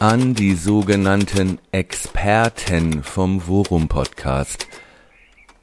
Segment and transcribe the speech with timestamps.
[0.00, 4.68] an die sogenannten Experten vom Worum Podcast.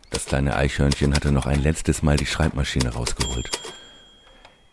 [0.10, 3.50] Das kleine Eichhörnchen hatte noch ein letztes Mal die Schreibmaschine rausgeholt.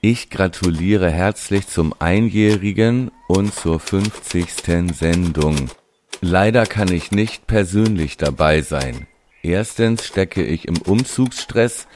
[0.00, 4.96] Ich gratuliere herzlich zum Einjährigen und zur 50.
[4.96, 5.70] Sendung.
[6.20, 9.06] Leider kann ich nicht persönlich dabei sein.
[9.42, 11.86] Erstens stecke ich im Umzugsstress.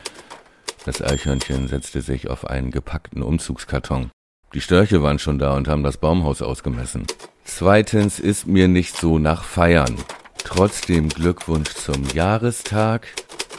[0.85, 4.13] Das Eichhörnchen setzte sich auf einen gepackten Umzugskarton.
[4.55, 7.07] Die Störche waren schon da und haben das Baumhaus ausgemessen.
[7.47, 9.97] Zweitens ist mir nicht so nach Feiern.
[10.37, 13.07] Trotzdem Glückwunsch zum Jahrestag.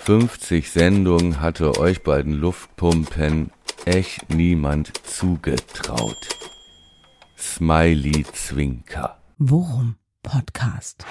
[0.04, 3.50] 50 Sendungen hatte euch beiden Luftpumpen
[3.86, 6.28] echt niemand zugetraut.
[7.38, 9.18] Smiley Zwinker.
[9.38, 11.06] Worum Podcast.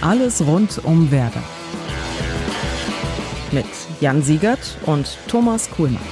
[0.00, 1.42] Alles rund um Werder.
[3.54, 3.66] Mit
[4.00, 6.02] Jan Siegert und Thomas Kuhlmann.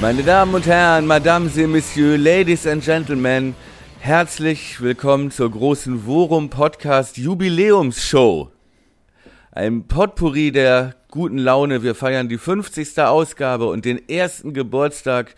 [0.00, 3.54] Meine Damen und Herren, Madame et Messieurs, Ladies and Gentlemen,
[3.98, 8.50] herzlich willkommen zur großen Worum Podcast Jubiläumsshow.
[9.52, 11.82] Ein Potpourri der guten Laune.
[11.82, 12.98] Wir feiern die 50.
[13.00, 15.34] Ausgabe und den ersten Geburtstag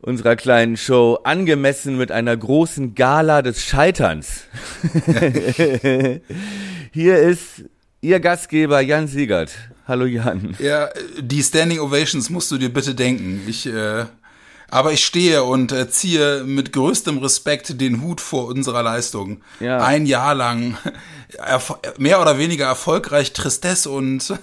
[0.00, 4.44] unserer kleinen Show, angemessen mit einer großen Gala des Scheiterns.
[6.96, 7.62] Hier ist
[8.00, 9.52] Ihr Gastgeber Jan Siegert.
[9.86, 10.56] Hallo Jan.
[10.58, 10.88] Ja,
[11.20, 13.42] die Standing Ovations musst du dir bitte denken.
[13.46, 14.06] Ich, äh,
[14.70, 19.42] aber ich stehe und äh, ziehe mit größtem Respekt den Hut vor unserer Leistung.
[19.60, 19.84] Ja.
[19.84, 20.78] Ein Jahr lang
[21.98, 24.30] mehr oder weniger erfolgreich Tristesse und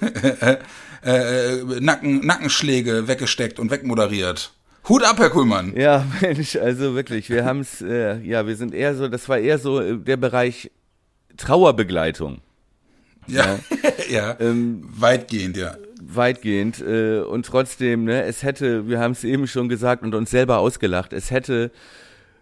[0.42, 0.58] äh,
[1.04, 4.54] äh, Nacken, Nackenschläge weggesteckt und wegmoderiert.
[4.88, 5.76] Hut ab, Herr Kuhlmann.
[5.76, 9.40] Ja, Mensch, also wirklich, wir haben es, äh, ja, wir sind eher so, das war
[9.40, 10.70] eher so äh, der Bereich
[11.38, 12.42] Trauerbegleitung.
[13.28, 13.60] Ja,
[14.10, 15.76] ja, ähm, weitgehend, ja.
[16.02, 20.32] Weitgehend äh, und trotzdem, ne, es hätte, wir haben es eben schon gesagt und uns
[20.32, 21.72] selber ausgelacht, es hätte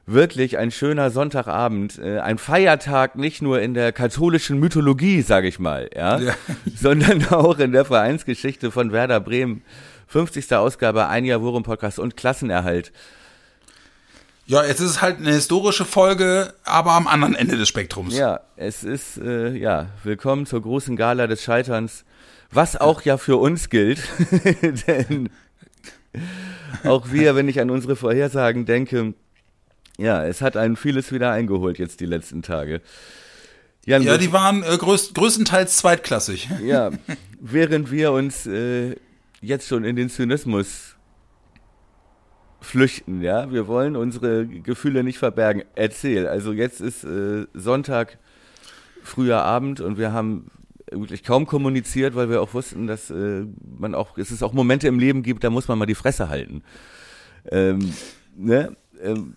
[0.07, 5.59] wirklich ein schöner Sonntagabend, äh, ein Feiertag nicht nur in der katholischen Mythologie, sage ich
[5.59, 6.33] mal, ja, ja,
[6.75, 9.61] sondern auch in der Vereinsgeschichte von Werder Bremen.
[10.07, 10.53] 50.
[10.55, 12.91] Ausgabe, ein Jahr Worum Podcast und Klassenerhalt.
[14.51, 18.17] Ja, jetzt ist es halt eine historische Folge, aber am anderen Ende des Spektrums.
[18.17, 22.03] Ja, es ist, äh, ja, willkommen zur großen Gala des Scheiterns,
[22.51, 24.01] was auch ja für uns gilt,
[24.87, 25.29] denn
[26.83, 29.13] auch wir, wenn ich an unsere Vorhersagen denke,
[29.97, 32.81] ja, es hat einen vieles wieder eingeholt jetzt die letzten Tage.
[33.85, 36.49] Jan, ja, die waren äh, größ größtenteils zweitklassig.
[36.61, 36.91] Ja,
[37.39, 38.97] während wir uns äh,
[39.39, 40.90] jetzt schon in den Zynismus
[42.61, 45.63] flüchten, ja, wir wollen unsere Gefühle nicht verbergen.
[45.75, 48.17] Erzähl, also jetzt ist äh, Sonntag,
[49.03, 50.51] früher Abend und wir haben
[50.91, 53.45] wirklich kaum kommuniziert, weil wir auch wussten, dass äh,
[53.79, 56.29] man auch, es ist auch Momente im Leben gibt, da muss man mal die Fresse
[56.29, 56.63] halten.
[57.49, 57.93] Ähm,
[58.35, 58.75] ne?
[59.01, 59.35] Ähm,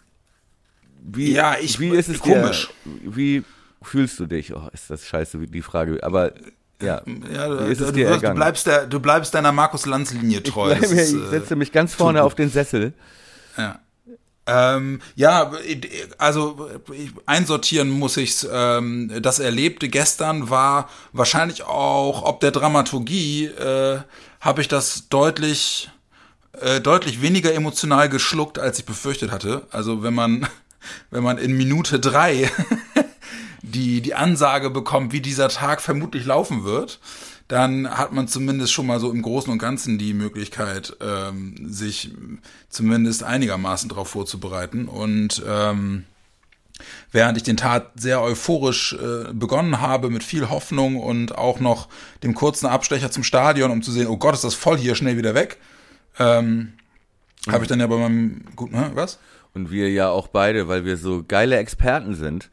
[1.02, 2.70] wie, ja, ich, wie ist es komisch.
[2.84, 3.44] Dir, wie
[3.82, 4.54] fühlst du dich?
[4.54, 6.02] Oh, ist das scheiße, die Frage.
[6.02, 6.32] Aber
[6.80, 7.02] ja,
[7.32, 10.72] ja du, du, du, bleibst der, du bleibst deiner Markus-Lanz-Linie treu.
[10.72, 12.92] Ich, ist, ich setze mich ganz vorne auf den Sessel.
[13.56, 13.78] Ja.
[14.46, 15.52] Ähm, ja,
[16.18, 16.68] also
[17.24, 18.46] einsortieren muss ich's.
[18.50, 24.00] Ähm, das Erlebte gestern war wahrscheinlich auch, ob der Dramaturgie, äh,
[24.40, 25.90] habe ich das deutlich,
[26.60, 29.62] äh, deutlich weniger emotional geschluckt, als ich befürchtet hatte.
[29.70, 30.46] Also wenn man
[31.10, 32.50] wenn man in Minute drei
[33.74, 37.00] die, die Ansage bekommt, wie dieser Tag vermutlich laufen wird,
[37.48, 42.12] dann hat man zumindest schon mal so im Großen und Ganzen die Möglichkeit, ähm, sich
[42.70, 44.88] zumindest einigermaßen darauf vorzubereiten.
[44.88, 46.04] Und ähm,
[47.12, 51.88] während ich den Tag sehr euphorisch äh, begonnen habe, mit viel Hoffnung und auch noch
[52.22, 55.18] dem kurzen Abstecher zum Stadion, um zu sehen, oh Gott, ist das voll hier, schnell
[55.18, 55.58] wieder weg,
[56.18, 56.72] ähm,
[57.46, 59.18] habe ich dann ja bei meinem, gut, ne, was?
[59.54, 62.50] und wir ja auch beide, weil wir so geile Experten sind,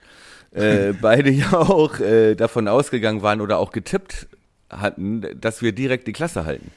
[0.51, 4.27] äh, beide ja auch äh, davon ausgegangen waren oder auch getippt
[4.69, 6.71] hatten, dass wir direkt die Klasse halten.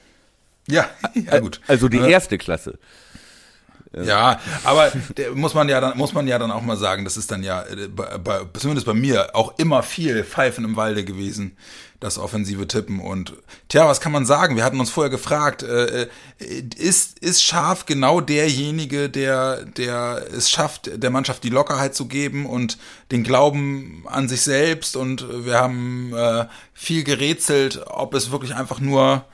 [0.69, 1.61] Ja, ja gut.
[1.67, 2.79] Also die erste Klasse.
[4.03, 4.93] Ja, aber
[5.35, 7.63] muss man ja dann muss man ja dann auch mal sagen, das ist dann ja
[7.63, 11.57] äh, bei, bei, zumindest bei mir auch immer viel Pfeifen im Walde gewesen
[12.05, 13.01] das offensive Tippen.
[13.01, 13.33] Und
[13.69, 14.57] tja, was kann man sagen?
[14.57, 16.09] Wir hatten uns vorher gefragt, äh, äh,
[16.77, 22.45] ist, ist Scharf genau derjenige, der, der es schafft, der Mannschaft die Lockerheit zu geben
[22.45, 22.77] und
[23.11, 24.97] den Glauben an sich selbst?
[24.97, 26.45] Und wir haben äh,
[26.75, 29.25] viel gerätselt, ob es wirklich einfach nur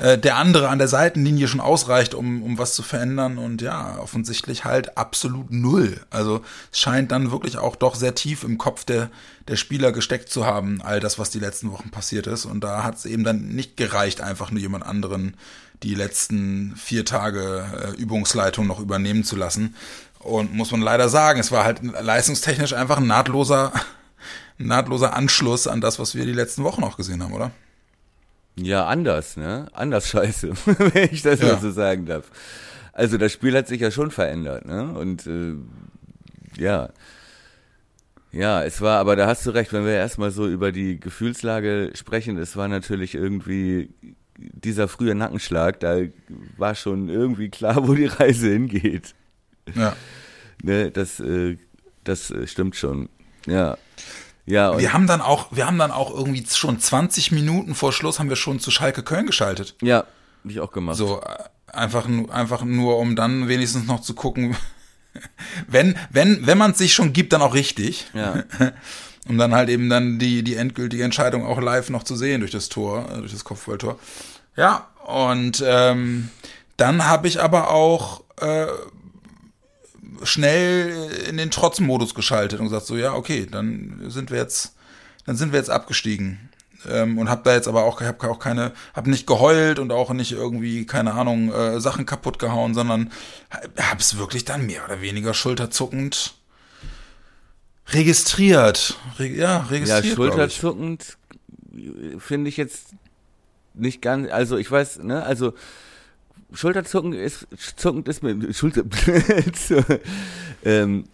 [0.00, 3.36] äh, der andere an der Seitenlinie schon ausreicht, um, um was zu verändern.
[3.36, 6.00] Und ja, offensichtlich halt absolut null.
[6.08, 6.42] Also
[6.72, 9.10] es scheint dann wirklich auch doch sehr tief im Kopf der,
[9.46, 12.46] der Spieler gesteckt zu haben, all das, was die letzten Wochen passiert ist.
[12.46, 15.36] Und da hat es eben dann nicht gereicht, einfach nur jemand anderen
[15.82, 19.74] die letzten vier Tage äh, Übungsleitung noch übernehmen zu lassen.
[20.18, 23.72] Und muss man leider sagen, es war halt leistungstechnisch einfach ein nahtloser,
[24.56, 27.50] nahtloser Anschluss an das, was wir die letzten Wochen auch gesehen haben, oder?
[28.56, 29.68] Ja, anders, ne?
[29.72, 31.52] Anders scheiße, wenn ich das ja.
[31.52, 32.30] mal so sagen darf.
[32.92, 34.92] Also das Spiel hat sich ja schon verändert, ne?
[34.92, 35.54] Und äh,
[36.60, 36.90] ja.
[38.32, 41.90] Ja, es war, aber da hast du recht, wenn wir erstmal so über die Gefühlslage
[41.94, 43.90] sprechen, es war natürlich irgendwie
[44.36, 45.98] dieser frühe Nackenschlag, da
[46.56, 49.14] war schon irgendwie klar, wo die Reise hingeht.
[49.74, 49.96] Ja.
[50.62, 51.56] Ne, das, äh,
[52.04, 53.08] das äh, stimmt schon.
[53.46, 53.76] Ja.
[54.50, 58.18] Ja, wir haben dann auch, wir haben dann auch irgendwie schon 20 Minuten vor Schluss
[58.18, 59.76] haben wir schon zu Schalke Köln geschaltet.
[59.80, 60.96] Ja, hab ich auch gemacht.
[60.96, 61.20] So,
[61.66, 64.56] einfach, einfach nur, um dann wenigstens noch zu gucken,
[65.68, 68.06] wenn, wenn, wenn man es sich schon gibt, dann auch richtig.
[68.12, 68.44] Ja.
[69.28, 72.52] um dann halt eben dann die, die endgültige Entscheidung auch live noch zu sehen durch
[72.52, 73.98] das Tor, äh, durch das Kopfballtor.
[74.56, 76.30] Ja, und ähm,
[76.76, 78.66] dann habe ich aber auch äh,
[80.22, 84.74] schnell in den Trotzmodus geschaltet und gesagt so, ja, okay, dann sind wir jetzt,
[85.26, 86.50] dann sind wir jetzt abgestiegen.
[86.88, 90.12] Ähm, und habe da jetzt aber auch, habe auch keine, habe nicht geheult und auch
[90.12, 93.12] nicht irgendwie, keine Ahnung, äh, Sachen kaputt gehauen, sondern
[93.50, 96.34] habe es wirklich dann mehr oder weniger schulterzuckend
[97.88, 98.96] registriert.
[99.18, 100.04] Re ja, registriert.
[100.04, 101.18] Ja, schulterzuckend
[102.18, 102.94] finde ich jetzt
[103.74, 105.54] nicht ganz, also ich weiß, ne, also
[106.52, 108.82] Schulterzucken ist, zuckend ist mir, Schulter,
[110.64, 111.04] ähm,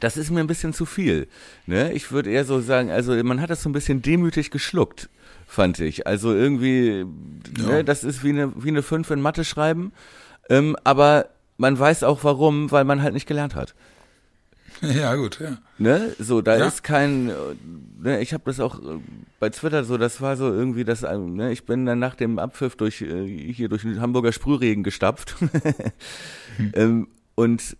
[0.00, 1.28] das ist mir ein bisschen zu viel.
[1.66, 1.92] Ne?
[1.92, 5.08] Ich würde eher so sagen, also man hat das so ein bisschen demütig geschluckt,
[5.46, 6.06] fand ich.
[6.06, 7.06] Also irgendwie,
[7.58, 7.66] ja.
[7.66, 9.92] ne, das ist wie eine, wie eine 5 in Mathe schreiben,
[10.50, 11.26] ähm, aber
[11.56, 13.74] man weiß auch warum, weil man halt nicht gelernt hat.
[14.94, 15.58] Ja, gut, ja.
[15.78, 16.14] Ne?
[16.18, 16.66] So, da ja.
[16.66, 17.32] ist kein,
[18.00, 18.98] ne, ich habe das auch äh,
[19.40, 22.38] bei Twitter so, das war so irgendwie das, äh, ne, ich bin dann nach dem
[22.38, 25.36] Abpfiff durch, äh, hier durch den Hamburger Sprühregen gestapft.
[26.56, 27.08] hm.
[27.34, 27.76] und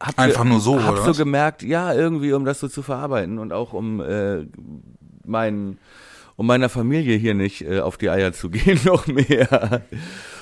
[0.00, 1.18] hab Einfach nur so, hab oder so was?
[1.18, 4.46] gemerkt, ja, irgendwie, um das so zu verarbeiten und auch um äh,
[5.24, 5.78] meinen
[6.36, 9.82] um meiner Familie hier nicht äh, auf die Eier zu gehen, noch mehr.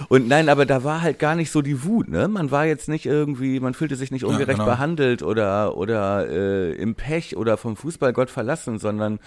[0.08, 2.28] Und nein, aber da war halt gar nicht so die Wut, ne?
[2.28, 4.66] Man war jetzt nicht irgendwie, man fühlte sich nicht ungerecht ja, genau.
[4.66, 9.18] behandelt oder oder äh, im Pech oder vom Fußballgott verlassen, sondern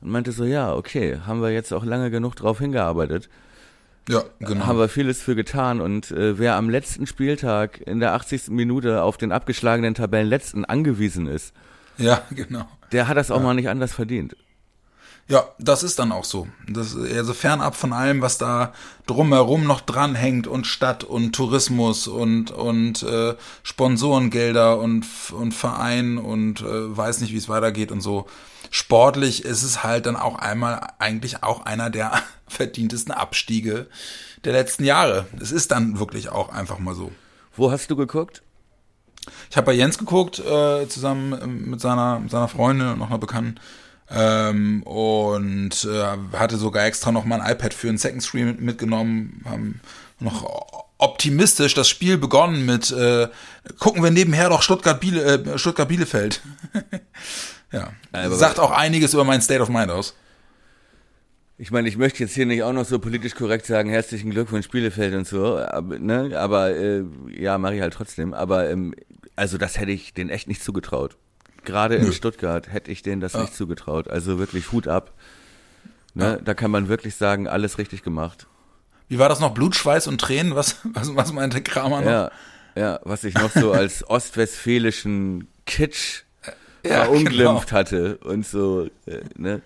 [0.00, 3.28] und meinte so, ja, okay, haben wir jetzt auch lange genug drauf hingearbeitet.
[4.08, 4.66] Ja, genau.
[4.66, 8.48] Haben wir vieles für getan und äh, wer am letzten Spieltag in der 80.
[8.48, 11.54] Minute auf den abgeschlagenen Tabellenletzten angewiesen ist,
[11.98, 12.68] ja, genau.
[12.90, 13.42] Der hat das auch ja.
[13.44, 14.36] mal nicht anders verdient.
[15.28, 16.48] Ja, das ist dann auch so.
[16.68, 18.72] Das, also fernab von allem, was da
[19.06, 26.60] drumherum noch dranhängt und Stadt und Tourismus und, und äh, Sponsorengelder und, und Verein und
[26.60, 28.26] äh, weiß nicht, wie es weitergeht und so.
[28.70, 32.12] Sportlich ist es halt dann auch einmal eigentlich auch einer der
[32.48, 33.86] verdientesten Abstiege
[34.44, 35.26] der letzten Jahre.
[35.40, 37.12] Es ist dann wirklich auch einfach mal so.
[37.54, 38.42] Wo hast du geguckt?
[39.50, 43.18] Ich habe bei Jens geguckt, äh, zusammen mit seiner, mit seiner Freundin und noch einer
[43.18, 43.60] Bekannten.
[44.14, 49.42] Ähm, und äh, hatte sogar extra noch mal ein iPad für einen Second Screen mitgenommen,
[49.46, 49.80] haben
[50.20, 50.44] noch
[50.98, 53.28] optimistisch das Spiel begonnen mit äh,
[53.78, 56.42] gucken wir nebenher doch Stuttgart, Biele, äh, Stuttgart Bielefeld.
[57.72, 60.14] ja, Aber sagt auch einiges über mein State of Mind aus.
[61.58, 64.68] Ich meine, ich möchte jetzt hier nicht auch noch so politisch korrekt sagen, herzlichen Glückwunsch
[64.68, 68.34] Bielefeld und so, aber, ne, aber äh, ja, mache ich halt trotzdem.
[68.34, 68.94] Aber ähm,
[69.36, 71.16] also das hätte ich denen echt nicht zugetraut.
[71.64, 73.42] Gerade in Stuttgart hätte ich denen das ja.
[73.42, 74.08] nicht zugetraut.
[74.08, 75.12] Also wirklich Hut ab.
[76.14, 76.24] Ne?
[76.24, 76.36] Ja.
[76.36, 78.46] Da kann man wirklich sagen, alles richtig gemacht.
[79.08, 79.52] Wie war das noch?
[79.54, 80.54] Blut, Schweiß und Tränen?
[80.54, 82.10] Was, was, was meinte Kramer noch?
[82.10, 82.30] Ja,
[82.74, 86.22] ja, was ich noch so als ostwestfälischen Kitsch
[86.84, 87.78] ja, verunglimpft genau.
[87.78, 89.62] hatte und so, äh, ne?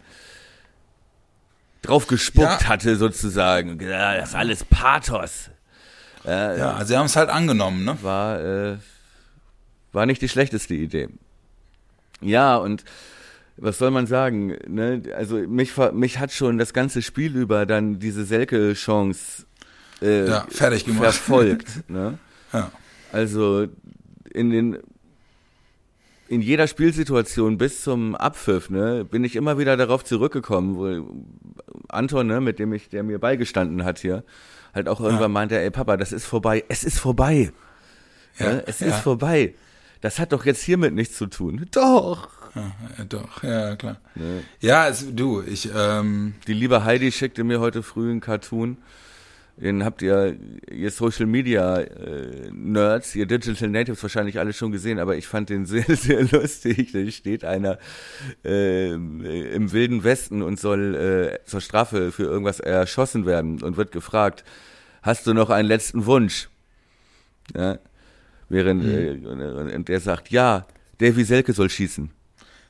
[1.82, 2.68] Drauf gespuckt ja.
[2.68, 3.80] hatte sozusagen.
[3.80, 5.50] Ja, das ist alles Pathos.
[6.24, 7.96] Äh, ja, sie haben es halt angenommen, ne?
[8.02, 8.76] War, äh,
[9.92, 11.08] war nicht die schlechteste Idee.
[12.20, 12.84] Ja, und
[13.56, 14.56] was soll man sagen?
[14.66, 15.02] Ne?
[15.16, 19.46] Also mich, mich hat schon das ganze Spiel über dann diese Selke-Chance
[20.02, 21.04] äh, ja, fertig gemacht.
[21.04, 21.68] verfolgt.
[21.88, 22.18] ne?
[22.52, 22.70] ja.
[23.12, 23.66] Also
[24.32, 24.78] in den
[26.28, 31.08] in jeder Spielsituation bis zum Abpfiff, ne, bin ich immer wieder darauf zurückgekommen, wo
[31.88, 34.24] Anton, ne, mit dem ich, der mir beigestanden hat hier,
[34.74, 35.28] halt auch irgendwann ja.
[35.28, 37.52] meinte, ey Papa, das ist vorbei, es ist vorbei.
[38.40, 38.64] Ja, ne?
[38.66, 39.54] es ist vorbei
[40.00, 41.66] das hat doch jetzt hiermit nichts zu tun.
[41.70, 42.28] Doch.
[42.54, 43.98] Ja, doch, ja, klar.
[44.14, 44.40] Nee.
[44.60, 46.34] Ja, es, du, ich, ähm.
[46.46, 48.78] Die liebe Heidi schickte mir heute früh einen Cartoon.
[49.56, 50.36] Den habt ihr,
[50.70, 55.48] ihr Social Media äh, Nerds, ihr Digital Natives wahrscheinlich alle schon gesehen, aber ich fand
[55.48, 56.92] den sehr, sehr lustig.
[56.92, 57.78] Da steht einer
[58.44, 63.92] äh, im Wilden Westen und soll äh, zur Strafe für irgendwas erschossen werden und wird
[63.92, 64.44] gefragt,
[65.02, 66.48] hast du noch einen letzten Wunsch?
[67.54, 67.78] Ja,
[68.48, 69.40] während Mhm.
[69.40, 70.66] äh, und der sagt, ja,
[70.98, 72.10] Davy Selke soll schießen.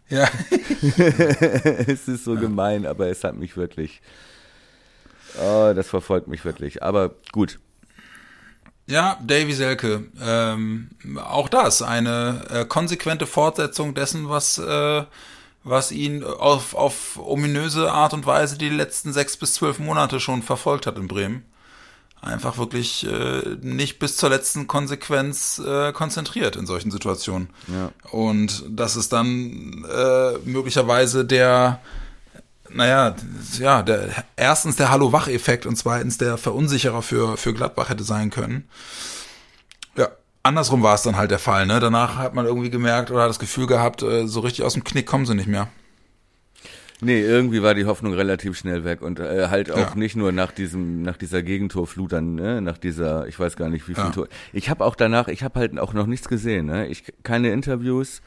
[0.09, 0.29] Ja.
[1.87, 4.01] es ist so gemein, aber es hat mich wirklich,
[5.41, 6.83] oh, das verfolgt mich wirklich.
[6.83, 7.59] Aber gut,
[8.89, 10.05] Ja, Davy Selke.
[10.23, 15.05] Ähm, auch das, eine äh, konsequente Fortsetzung dessen, was, äh,
[15.65, 20.43] was ihn auf, auf ominöse Art und Weise die letzten sechs bis zwölf Monate schon
[20.43, 21.43] verfolgt hat in Bremen.
[22.23, 27.51] Einfach wirklich äh, nicht bis zur letzten Konsequenz äh, konzentriert in solchen Situationen.
[27.69, 27.93] Ja.
[28.11, 31.81] Und das ist dann äh, möglicherweise der,
[32.69, 33.15] naja,
[33.59, 38.69] ja, der, erstens der Hallo-Wach-Effekt und zweitens der Verunsicherer für, für Gladbach hätte sein können.
[39.97, 40.09] Ja,
[40.43, 41.79] andersrum war es dann halt der Fall, ne?
[41.79, 44.85] Danach hat man irgendwie gemerkt oder hat das Gefühl gehabt, äh, so richtig aus dem
[44.85, 45.69] Knick kommen sie nicht mehr.
[47.01, 49.95] Nee, irgendwie war die Hoffnung relativ schnell weg und äh, halt auch Ja.
[49.95, 52.61] nicht nur nach diesem, nach dieser Gegentorflut dann, ne?
[52.61, 54.11] nach dieser, ich weiß gar nicht wie viel Ja.
[54.11, 54.29] Tor.
[54.53, 56.87] Ich habe auch danach, ich habe halt auch noch nichts gesehen, ne?
[56.89, 58.23] Ich keine Interviews,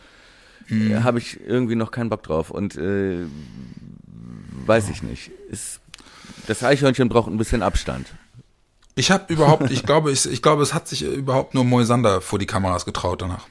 [0.68, 0.92] Mhm.
[0.92, 3.26] äh, habe ich irgendwie noch keinen Bock drauf und äh,
[4.66, 5.32] weiß ich nicht.
[5.50, 5.80] Ist,
[6.48, 8.08] das Eichhörnchen braucht ein bisschen Abstand.
[8.96, 12.38] Ich habe überhaupt, ich glaube, ich, ich glaube, es hat sich überhaupt nur Moisander vor
[12.38, 13.48] die Kameras getraut danach.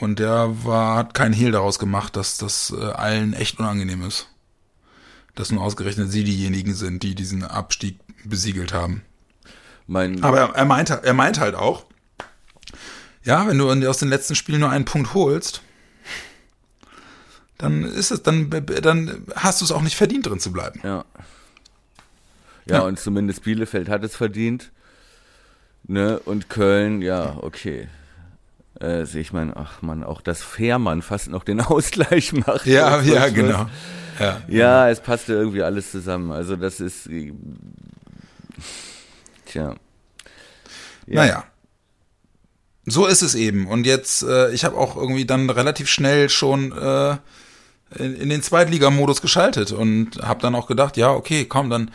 [0.00, 4.28] Und der war, hat keinen Hehl daraus gemacht, dass das äh, allen echt unangenehm ist.
[5.34, 9.02] Dass nur ausgerechnet sie diejenigen sind, die diesen Abstieg besiegelt haben.
[9.86, 11.84] Mein, Aber er, er meint, er meint halt auch,
[13.22, 15.62] ja, wenn du aus den letzten Spielen nur einen Punkt holst,
[17.58, 20.80] dann ist es, dann, dann hast du es auch nicht verdient, drin zu bleiben.
[20.82, 21.04] Ja.
[22.66, 22.80] Ja, Ja.
[22.82, 24.70] und zumindest Bielefeld hat es verdient.
[25.84, 26.18] Ne?
[26.18, 27.88] Und Köln, ja, okay.
[28.78, 32.66] Sehe ich mein, ach man, auch das Fährmann fast noch den Ausgleich macht.
[32.66, 33.66] Ja, ja, genau.
[34.18, 34.42] Ja.
[34.48, 36.30] Ja, es passte irgendwie alles zusammen.
[36.30, 37.08] Also das ist,
[39.46, 39.74] tja.
[41.06, 41.24] Ja.
[41.24, 41.44] Naja.
[42.86, 43.66] So ist es eben.
[43.66, 47.16] Und jetzt, äh, ich habe auch irgendwie dann relativ schnell schon äh,
[47.98, 51.90] in, in den Zweitligamodus geschaltet und habe dann auch gedacht, ja, okay, komm, dann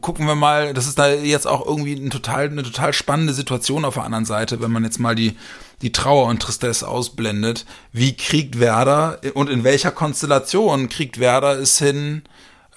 [0.00, 3.84] gucken wir mal, das ist da jetzt auch irgendwie ein total, eine total spannende Situation
[3.84, 5.36] auf der anderen Seite, wenn man jetzt mal die,
[5.82, 7.66] die Trauer und Tristesse ausblendet.
[7.92, 12.22] Wie kriegt Werder und in welcher Konstellation kriegt Werder es hin,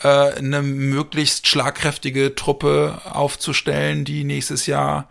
[0.01, 5.07] äh, eine möglichst schlagkräftige Truppe aufzustellen, die nächstes Jahr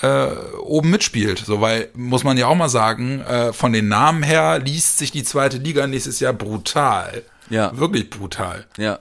[0.00, 0.26] äh,
[0.60, 1.38] oben mitspielt.
[1.38, 5.12] So, weil, muss man ja auch mal sagen, äh, von den Namen her liest sich
[5.12, 7.22] die zweite Liga nächstes Jahr brutal.
[7.50, 7.76] Ja.
[7.76, 8.66] Wirklich brutal.
[8.78, 8.98] Ja.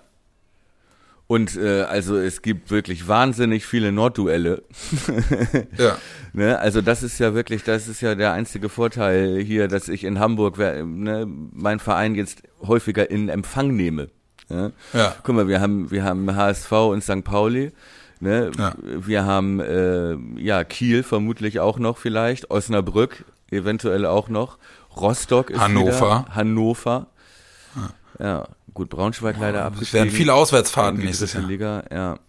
[1.28, 4.64] Und äh, also es gibt wirklich wahnsinnig viele Nordduelle.
[5.78, 5.98] Ja.
[6.34, 10.04] Ne, also das ist ja wirklich, das ist ja der einzige Vorteil hier, dass ich
[10.04, 14.10] in Hamburg ne, mein Verein jetzt häufiger in Empfang nehme.
[14.50, 14.72] Ja?
[14.94, 15.16] Ja.
[15.24, 17.24] Guck mal, wir haben wir haben HSV und St.
[17.24, 17.72] Pauli.
[18.20, 18.52] Ne?
[18.58, 18.74] Ja.
[18.82, 24.58] Wir haben äh, ja Kiel vermutlich auch noch vielleicht, Osnabrück eventuell auch noch,
[24.96, 26.26] Rostock ist Hannover.
[26.26, 27.08] wieder, Hannover.
[28.20, 30.06] Ja, gut, Braunschweig leider Es abgestiegen.
[30.06, 31.44] werden viele Auswärtsfahrten nächstes Jahr.
[31.44, 32.20] Liga, ja.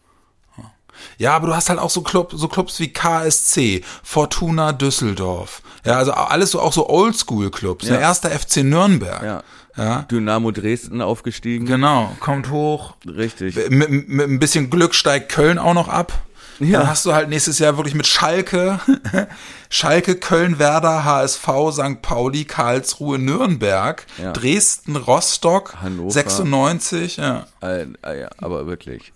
[1.18, 5.60] Ja, aber du hast halt auch so, Club, so Clubs wie KSC, Fortuna Düsseldorf.
[5.84, 7.84] Ja, also alles so auch so Oldschool-Clubs.
[7.86, 7.94] Ja.
[7.94, 9.22] Der erste FC Nürnberg.
[9.22, 9.42] Ja.
[9.76, 10.02] Ja.
[10.02, 11.66] Dynamo Dresden aufgestiegen.
[11.66, 12.94] Genau, kommt hoch.
[13.06, 13.56] Richtig.
[13.70, 16.12] Mit, mit ein bisschen Glück steigt Köln auch noch ab.
[16.60, 16.80] Ja.
[16.80, 18.78] Dann hast du halt nächstes Jahr wirklich mit Schalke,
[19.70, 22.00] Schalke, Köln, Werder, HSV, St.
[22.02, 24.32] Pauli, Karlsruhe, Nürnberg, Ja.
[24.32, 26.10] Dresden, Rostock, Hannover.
[26.10, 27.46] 96, ja.
[27.60, 29.12] Äh, äh, ja, aber wirklich.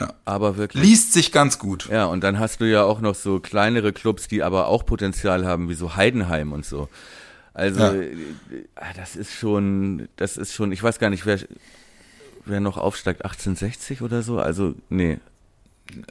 [0.00, 0.12] Ja.
[0.24, 0.82] Aber wirklich.
[0.82, 1.88] Liest sich ganz gut.
[1.90, 5.46] Ja, und dann hast du ja auch noch so kleinere Clubs, die aber auch Potenzial
[5.46, 6.88] haben, wie so Heidenheim und so.
[7.54, 7.92] Also, Ja.
[7.92, 8.16] äh,
[8.96, 11.38] das ist schon, das ist schon, ich weiß gar nicht, wer,
[12.46, 14.38] wer noch aufsteigt, 1860 oder so?
[14.38, 15.18] Also, nee,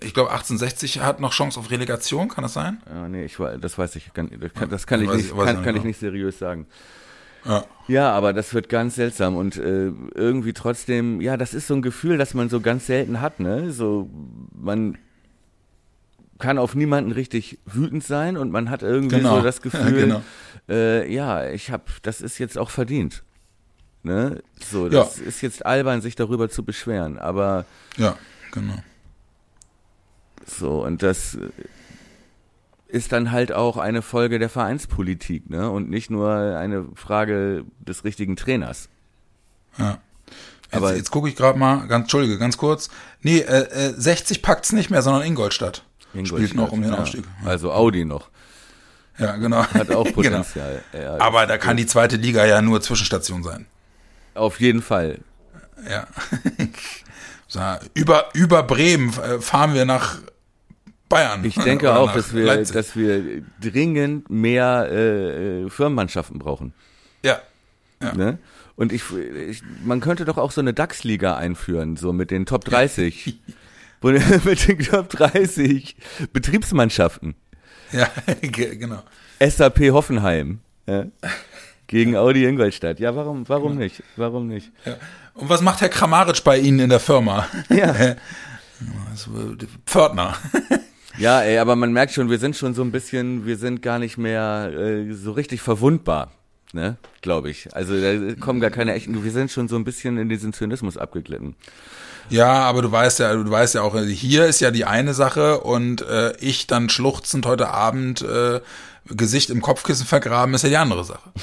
[0.04, 2.82] Ich glaube, 1860 hat noch Chance auf Relegation, kann das sein?
[2.90, 5.64] ja, nee, ich, das weiß ich, kann, das kann, das kann ich nicht, ich- kann,
[5.64, 6.68] kann ich nicht seriös sagen.
[7.46, 7.66] Ja.
[7.88, 11.82] Ja, aber das wird ganz seltsam und äh, irgendwie trotzdem, ja, das ist so ein
[11.82, 13.72] Gefühl, das man so ganz selten hat, ne?
[13.72, 14.10] So,
[14.54, 14.98] man
[16.38, 19.38] kann auf niemanden richtig wütend sein und man hat irgendwie Genau.
[19.38, 20.22] so das Gefühl, Genau.
[20.70, 23.24] äh, ja, ich habe, das ist jetzt auch verdient.
[24.04, 24.42] Ne?
[24.64, 27.66] So, das ist jetzt albern, sich darüber zu beschweren, aber
[27.98, 28.18] Ja,
[28.52, 28.76] genau.
[30.46, 31.38] So, und das
[32.88, 35.70] ist dann halt auch eine Folge der Vereinspolitik, ne?
[35.70, 38.90] Und nicht nur eine Frage des richtigen Trainers.
[39.78, 40.00] Ja.
[40.66, 42.90] Jetzt, Aber- jetzt gucke ich gerade mal, ganz, Entschuldige, ganz kurz.
[43.22, 45.84] Nee, äh, äh, 60 packt's nicht mehr, sondern Ingolstadt.
[46.24, 47.00] Spielt noch um den ja.
[47.00, 47.24] Aufstieg.
[47.46, 48.30] Also Audi noch.
[49.18, 49.66] Ja, genau.
[49.66, 50.14] Hat auch genau.
[50.14, 50.84] Potenzial.
[50.94, 53.66] ja, Aber da kann die zweite Liga ja nur Zwischenstation sein.
[54.34, 55.20] Auf jeden Fall.
[55.90, 56.08] Ja.
[57.48, 57.60] so,
[57.94, 60.18] über, über Bremen äh, fahren wir nach
[61.12, 61.46] Bayern.
[61.46, 62.74] Ich denke auch, dass wir, Leipzig.
[62.74, 66.74] dass wir dringend mehr äh, äh, Firmenmannschaften brauchen.
[67.24, 67.40] ja.
[68.04, 68.16] Ja.
[68.16, 68.40] Ne?
[68.76, 69.04] Und ich,
[69.48, 73.38] ich, man könnte doch auch so eine DAX-Liga einführen, so mit den Top 30.
[74.02, 74.08] Wo,
[74.44, 75.96] mit den Top 30
[76.34, 77.36] Betriebsmannschaften.
[77.92, 78.08] Ja,
[78.42, 79.04] ge- genau.
[79.40, 80.62] SAP Hoffenheim.
[80.88, 81.06] Ja?
[81.86, 83.00] Gegen Audi Ingolstadt.
[83.00, 84.02] Ja, warum, warum nicht?
[84.16, 84.72] Warum nicht?
[84.84, 84.96] Ja.
[85.36, 87.46] Und was macht Herr Kramaric bei Ihnen in der Firma?
[87.70, 87.94] Ja.
[87.94, 90.36] Das, äh, Pförtner.
[91.22, 94.00] Ja, ey, aber man merkt schon, wir sind schon so ein bisschen, wir sind gar
[94.00, 96.32] nicht mehr äh, so richtig verwundbar,
[96.74, 97.72] ne, glaube ich.
[97.76, 100.98] Also da kommen gar keine echten, wir sind schon so ein bisschen in diesen Zynismus
[100.98, 101.56] abgeglitten.
[102.32, 105.60] Ja, aber du weißt ja, du weißt ja auch, hier ist ja die eine Sache
[105.60, 108.60] und äh, ich dann schluchzend heute Abend äh,
[109.06, 111.30] Gesicht im Kopfkissen vergraben ist ja die andere Sache.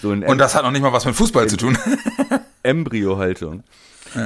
[0.00, 1.76] So Und das hat noch nicht mal was mit Fußball zu tun.
[2.62, 3.64] Embryohaltung.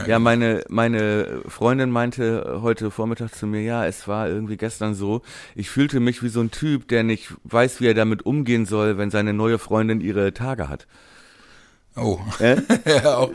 [0.07, 5.23] Ja, meine, meine Freundin meinte heute Vormittag zu mir, ja, es war irgendwie gestern so,
[5.55, 8.99] ich fühlte mich wie so ein Typ, der nicht weiß, wie er damit umgehen soll,
[8.99, 10.87] wenn seine neue Freundin ihre Tage hat.
[11.97, 12.19] Oh.
[12.39, 12.57] Äh?
[12.87, 13.31] ja, auch,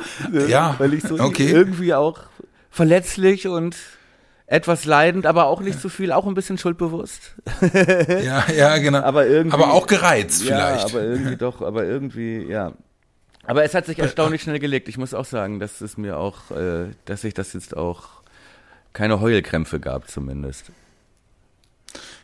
[0.48, 1.50] ja, Weil ich so okay.
[1.50, 2.22] irgendwie auch
[2.70, 3.76] verletzlich und
[4.48, 7.36] etwas leidend, aber auch nicht zu viel, auch ein bisschen schuldbewusst.
[8.24, 9.00] Ja, ja, genau.
[9.04, 9.54] Aber irgendwie.
[9.54, 10.90] Aber auch gereizt vielleicht.
[10.90, 12.72] Ja, aber irgendwie doch, aber irgendwie, ja.
[13.48, 14.90] Aber es hat sich erstaunlich schnell gelegt.
[14.90, 18.10] Ich muss auch sagen, dass es mir auch, äh, dass sich das jetzt auch
[18.92, 20.66] keine Heulkrämpfe gab, zumindest.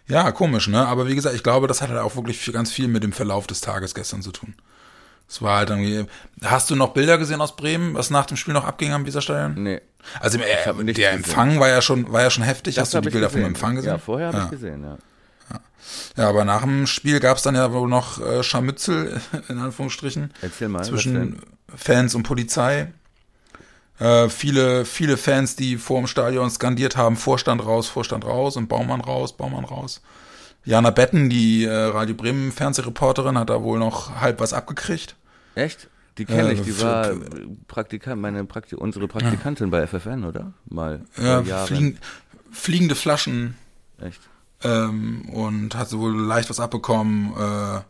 [0.07, 0.85] Ja, komisch, ne?
[0.85, 3.47] Aber wie gesagt, ich glaube, das hat halt auch wirklich ganz viel mit dem Verlauf
[3.47, 4.53] des Tages gestern zu tun.
[5.29, 6.05] Es war halt irgendwie.
[6.43, 9.63] Hast du noch Bilder gesehen aus Bremen, was nach dem Spiel noch abging am Weserstadion?
[9.63, 9.79] Nee.
[10.19, 11.13] Also äh, der gesehen.
[11.15, 12.77] Empfang war ja schon, war ja schon heftig.
[12.77, 13.47] Hast du die ich Bilder vom gesehen.
[13.47, 13.91] Empfang gesehen?
[13.91, 14.43] Ja, vorher habe ja.
[14.43, 14.97] ich gesehen, ja.
[16.17, 20.31] Ja, aber nach dem Spiel gab es dann ja wohl noch äh, Scharmützel, in Anführungsstrichen,
[20.41, 20.83] Erzähl mal.
[20.83, 21.39] zwischen?
[21.75, 22.91] Fans und Polizei.
[23.99, 28.67] Äh, viele, viele Fans, die vor dem Stadion skandiert haben, Vorstand raus, Vorstand raus und
[28.67, 30.01] Baumann raus, Baumann raus.
[30.65, 35.15] Jana Betten, die äh, Radio Bremen Fernsehreporterin, hat da wohl noch halb was abgekriegt.
[35.55, 35.89] Echt?
[36.17, 37.11] Die kenne Äh, ich, die für- war
[37.67, 40.53] Praktikant, meine Prakti unsere Praktikantin bei FFN, oder?
[40.69, 41.97] Mal Ja, fliegen,
[42.51, 43.55] fliegende Flaschen
[43.99, 44.21] Echt?
[44.63, 47.33] Ähm, und hat wohl leicht was abbekommen.
[47.37, 47.81] Äh,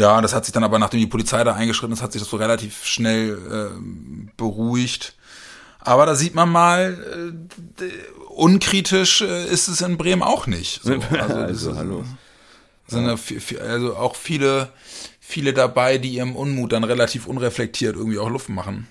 [0.00, 2.30] ja, das hat sich dann aber, nachdem die Polizei da eingeschritten ist, hat sich das
[2.30, 5.14] so relativ schnell ähm, beruhigt.
[5.80, 7.32] Aber da sieht man mal,
[7.80, 7.84] äh,
[8.30, 10.82] unkritisch äh, ist es in Bremen auch nicht.
[10.82, 12.04] So, also, Also, ist- hallo.
[12.86, 14.68] sind ja vi- vi- also auch viele,
[15.20, 18.86] viele dabei, die ihrem Unmut dann relativ unreflektiert irgendwie auch Luft machen.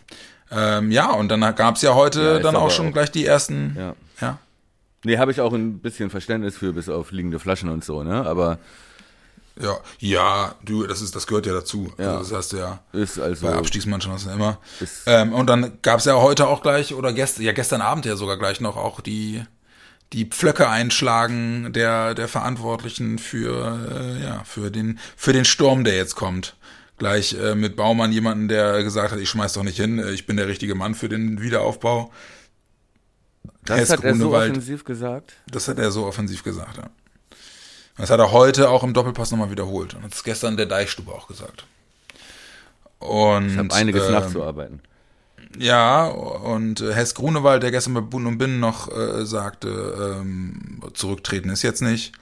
[0.51, 3.75] Ähm, ja, und dann gab's ja heute Ja, dann auch schon auch- gleich die ersten.
[3.77, 3.95] Ja.
[5.05, 8.25] Nee, habe ich auch ein bisschen Verständnis für, bis auf liegende Flaschen und so, ne?
[8.25, 8.59] Aber
[9.61, 11.93] Ja, ja, du, das ist, das gehört ja dazu.
[11.97, 12.17] Ja.
[12.17, 13.47] Also das du ja ist also.
[13.47, 14.59] bei Abstiegsmannschaften immer.
[15.05, 18.37] Ähm, und dann gab's ja heute auch gleich, oder gestern, ja gestern Abend ja sogar
[18.37, 19.43] gleich noch auch die,
[20.11, 25.95] die Pflöcke einschlagen der, der Verantwortlichen für, äh, ja, für den, für den Sturm, der
[25.95, 26.55] jetzt kommt.
[26.97, 30.25] Gleich äh, mit Baumann jemanden, der gesagt hat, ich schmeiß doch nicht hin, äh, ich
[30.25, 32.11] bin der richtige Mann für den Wiederaufbau.
[33.65, 34.51] Das Hess hat er so Grunewald.
[34.51, 35.33] offensiv gesagt.
[35.51, 36.89] Das hat er so offensiv gesagt, ja.
[37.97, 39.93] Das hat er heute auch im Doppelpass nochmal wiederholt.
[39.93, 41.65] Und das ist gestern der Deichstube auch gesagt.
[42.99, 44.81] Und, Ich habe einiges ähm, nachzuarbeiten.
[45.57, 50.81] Ja, und äh, Hess Grunewald, der gestern bei Bund und Binnen noch äh, sagte, ähm,
[50.93, 52.13] zurücktreten ist jetzt nicht.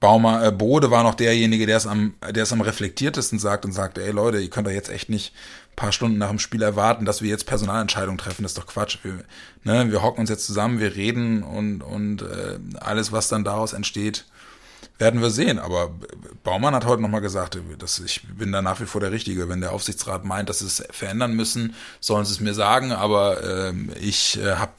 [0.00, 3.72] Baumer, äh, Bode war noch derjenige, der es am, der es am reflektiertesten sagt und
[3.72, 5.34] sagte, ey Leute, ihr könnt doch jetzt echt nicht
[5.76, 8.98] paar Stunden nach dem Spiel erwarten, dass wir jetzt Personalentscheidungen treffen, das ist doch Quatsch.
[9.02, 9.24] Wir,
[9.64, 13.72] ne, wir hocken uns jetzt zusammen, wir reden und, und äh, alles, was dann daraus
[13.72, 14.24] entsteht,
[14.98, 15.58] werden wir sehen.
[15.58, 15.90] Aber
[16.42, 19.48] Baumann hat heute nochmal gesagt, dass ich bin da nach wie vor der Richtige.
[19.48, 22.92] Wenn der Aufsichtsrat meint, dass sie es verändern müssen, sollen sie es mir sagen.
[22.92, 24.72] Aber ähm, ich äh, habe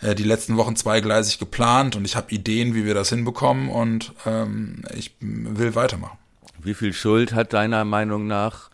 [0.00, 4.12] äh, die letzten Wochen zweigleisig geplant und ich habe Ideen, wie wir das hinbekommen und
[4.24, 6.18] ähm, ich will weitermachen.
[6.58, 8.70] Wie viel Schuld hat deiner Meinung nach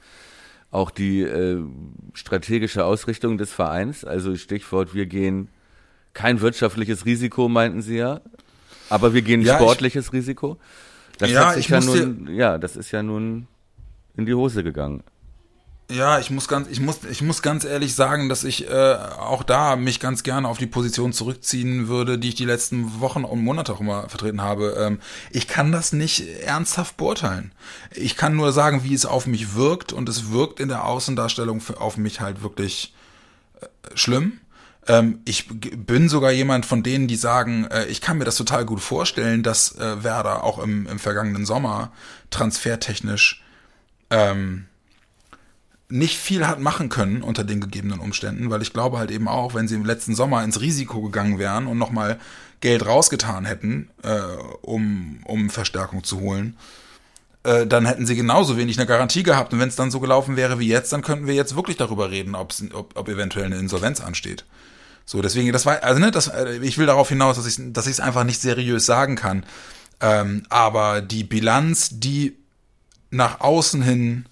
[0.73, 1.63] auch die äh,
[2.15, 4.05] strategische Ausrichtung des Vereins?
[4.05, 5.49] Also Stichwort, wir gehen
[6.15, 8.21] kein wirtschaftliches Risiko, meinten sie ja,
[8.91, 10.57] aber wir gehen Ja, ich- sportliches Risiko.
[11.19, 13.47] Das Ja, hat sich ich ja nun, ja, das ist ja nun
[14.17, 15.03] in die Hose gegangen.
[15.93, 19.43] Ja, ich muss ganz, ich muss, ich muss ganz ehrlich sagen, dass ich äh, auch
[19.43, 23.45] da mich ganz gerne auf die Position zurückziehen würde, die ich die letzten Wochen und
[23.45, 24.75] Monate auch immer vertreten habe.
[24.79, 25.01] Ähm,
[25.33, 27.53] ich kann das nicht ernsthaft beurteilen.
[27.91, 31.61] Ich kann nur sagen, wie es auf mich wirkt und es wirkt in der Außendarstellung
[31.79, 32.95] auf mich halt wirklich
[33.61, 34.41] äh, schlimm.
[34.89, 38.65] Ähm, ich bin sogar jemand von denen, die sagen, äh, ich kann mir das total
[38.65, 41.93] gut vorstellen, dass äh, Werder auch im, im vergangenen Sommer
[42.31, 43.43] transfertechnisch
[44.09, 44.69] ähm,
[45.93, 49.55] nicht viel hat machen können unter den gegebenen Umständen, weil ich glaube halt eben auch,
[49.55, 52.19] wenn sie im letzten Sommer ins Risiko gegangen wären und nochmal
[52.61, 54.19] Geld rausgetan hätten, äh,
[54.63, 56.57] um, um Verstärkung zu holen,
[57.43, 59.53] äh, dann hätten sie genauso wenig eine Garantie gehabt.
[59.53, 62.11] Und wenn es dann so gelaufen wäre wie jetzt, dann könnten wir jetzt wirklich darüber
[62.11, 62.55] reden, ob,
[62.95, 64.47] ob eventuell eine Insolvenz ansteht.
[65.05, 67.87] So, deswegen, das war, also ne, das, äh, ich will darauf hinaus, dass ich dass
[67.87, 69.45] es einfach nicht seriös sagen kann.
[70.01, 72.37] Ähm, aber die Bilanz, die
[73.11, 74.25] nach außen hin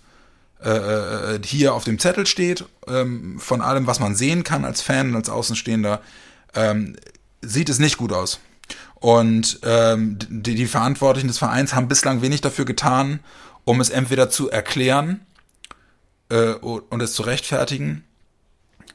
[0.62, 4.82] äh, äh, hier auf dem Zettel steht, ähm, von allem, was man sehen kann als
[4.82, 6.02] Fan und als Außenstehender,
[6.54, 6.96] ähm,
[7.40, 8.40] sieht es nicht gut aus.
[8.96, 13.20] Und ähm, die, die Verantwortlichen des Vereins haben bislang wenig dafür getan,
[13.64, 15.22] um es entweder zu erklären
[16.28, 18.04] äh, und es zu rechtfertigen.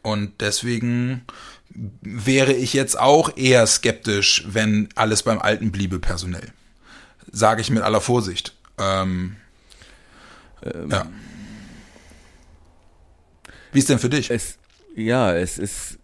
[0.03, 1.25] Und deswegen
[2.01, 6.53] wäre ich jetzt auch eher skeptisch, wenn alles beim Alten bliebe personell.
[7.31, 8.55] Sage ich mit aller Vorsicht.
[8.77, 9.37] Ähm,
[10.61, 11.07] ähm, ja.
[13.75, 14.31] Wie ist denn für dich?
[14.31, 14.57] Es,
[14.95, 15.99] ja, es ist.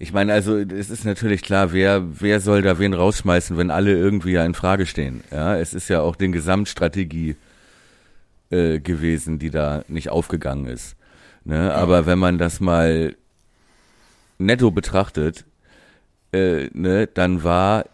[0.00, 3.92] Ich meine, also es ist natürlich klar, wer wer soll da wen rausschmeißen, wenn alle
[3.92, 5.22] irgendwie ja in Frage stehen.
[5.30, 7.36] Ja, es ist ja auch den Gesamtstrategie
[8.50, 10.96] äh, gewesen, die da nicht aufgegangen ist.
[11.44, 11.72] Ne?
[11.72, 13.14] Aber wenn man das mal
[14.38, 15.44] netto betrachtet,
[16.32, 17.84] äh, ne, dann war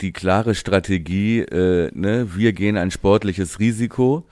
[0.00, 4.24] die klare Strategie, äh, ne, wir gehen ein sportliches Risiko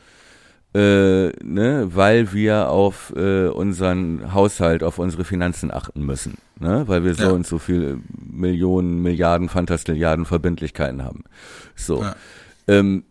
[0.79, 7.03] äh, ne, weil wir auf äh, unseren Haushalt, auf unsere Finanzen achten müssen, ne, weil
[7.05, 7.31] wir so ja.
[7.31, 7.99] und so viele
[8.31, 11.25] Millionen, Milliarden, Fantastilliarden Verbindlichkeiten haben.
[11.75, 12.03] So.
[12.03, 12.17] Ja.
[12.69, 13.03] Ähm,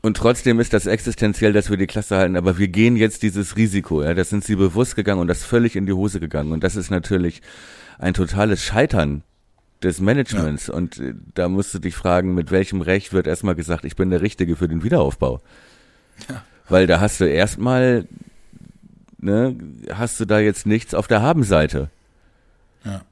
[0.00, 3.56] und trotzdem ist das existenziell, dass wir die Klasse halten, aber wir gehen jetzt dieses
[3.56, 6.64] Risiko, ja, das sind sie bewusst gegangen und das völlig in die Hose gegangen und
[6.64, 7.40] das ist natürlich
[7.98, 9.22] ein totales Scheitern
[9.84, 10.68] des Managements.
[10.68, 10.74] Ja.
[10.74, 14.10] Und äh, da musst du dich fragen, mit welchem Recht wird erstmal gesagt, ich bin
[14.10, 15.40] der Richtige für den Wiederaufbau.
[16.28, 16.42] Ja.
[16.68, 18.06] Weil da hast du erstmal,
[19.18, 19.56] ne,
[19.92, 21.90] hast du da jetzt nichts auf der Habenseite.
[22.84, 23.02] Ja.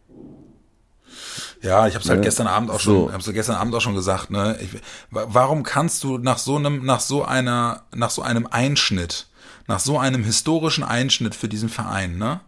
[1.63, 3.13] Ja, ich habe es halt ja, gestern Abend auch schon, so.
[3.13, 4.31] hab's gestern Abend auch schon gesagt.
[4.31, 4.81] Ne, ich,
[5.11, 9.27] warum kannst du nach so einem, nach so einer, nach so einem Einschnitt,
[9.67, 12.41] nach so einem historischen Einschnitt für diesen Verein, ne,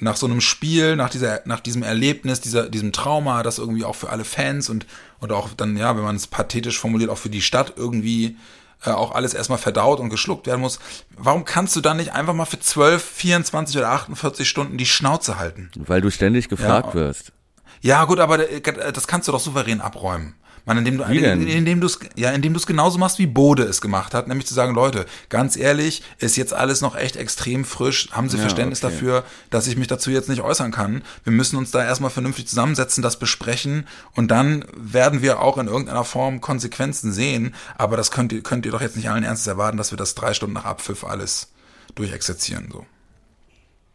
[0.00, 3.94] nach so einem Spiel, nach dieser, nach diesem Erlebnis, dieser, diesem Trauma, das irgendwie auch
[3.94, 4.86] für alle Fans und,
[5.20, 8.36] und auch dann, ja, wenn man es pathetisch formuliert, auch für die Stadt irgendwie
[8.84, 10.78] äh, auch alles erstmal verdaut und geschluckt werden muss.
[11.16, 15.38] Warum kannst du dann nicht einfach mal für 12, 24 oder 48 Stunden die Schnauze
[15.38, 15.70] halten?
[15.76, 16.94] Weil du ständig gefragt ja.
[16.94, 17.32] wirst.
[17.80, 18.60] Ja, gut, aber äh,
[18.92, 20.34] das kannst du doch souverän abräumen.
[20.66, 21.46] Man, indem du, denn?
[21.46, 24.48] indem du es, ja, indem du es genauso machst, wie Bode es gemacht hat, nämlich
[24.48, 28.08] zu sagen, Leute, ganz ehrlich, ist jetzt alles noch echt extrem frisch.
[28.10, 28.92] Haben Sie ja, Verständnis okay.
[28.92, 31.02] dafür, dass ich mich dazu jetzt nicht äußern kann?
[31.22, 35.68] Wir müssen uns da erstmal vernünftig zusammensetzen, das besprechen und dann werden wir auch in
[35.68, 37.54] irgendeiner Form Konsequenzen sehen.
[37.78, 40.16] Aber das könnt ihr, könnt ihr doch jetzt nicht allen Ernstes erwarten, dass wir das
[40.16, 41.52] drei Stunden nach Abpfiff alles
[41.94, 42.84] durchexerzieren, so.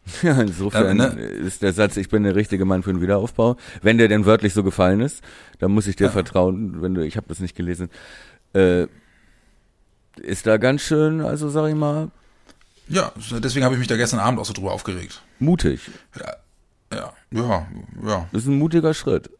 [0.22, 1.20] Ja, insofern ja, ne?
[1.22, 3.56] ist der Satz, ich bin der richtige Mann für den Wiederaufbau.
[3.82, 5.22] Wenn der denn wörtlich so gefallen ist,
[5.58, 6.10] dann muss ich dir ja.
[6.10, 7.88] vertrauen, wenn du, ich habe das nicht gelesen.
[8.54, 8.86] Äh,
[10.20, 12.10] ist da ganz schön, also sag ich mal.
[12.88, 15.22] Ja, deswegen habe ich mich da gestern Abend auch so drüber aufgeregt.
[15.38, 15.90] Mutig.
[16.18, 16.36] Ja,
[16.92, 17.66] ja, ja.
[18.04, 18.28] ja.
[18.32, 19.30] Das ist ein mutiger Schritt.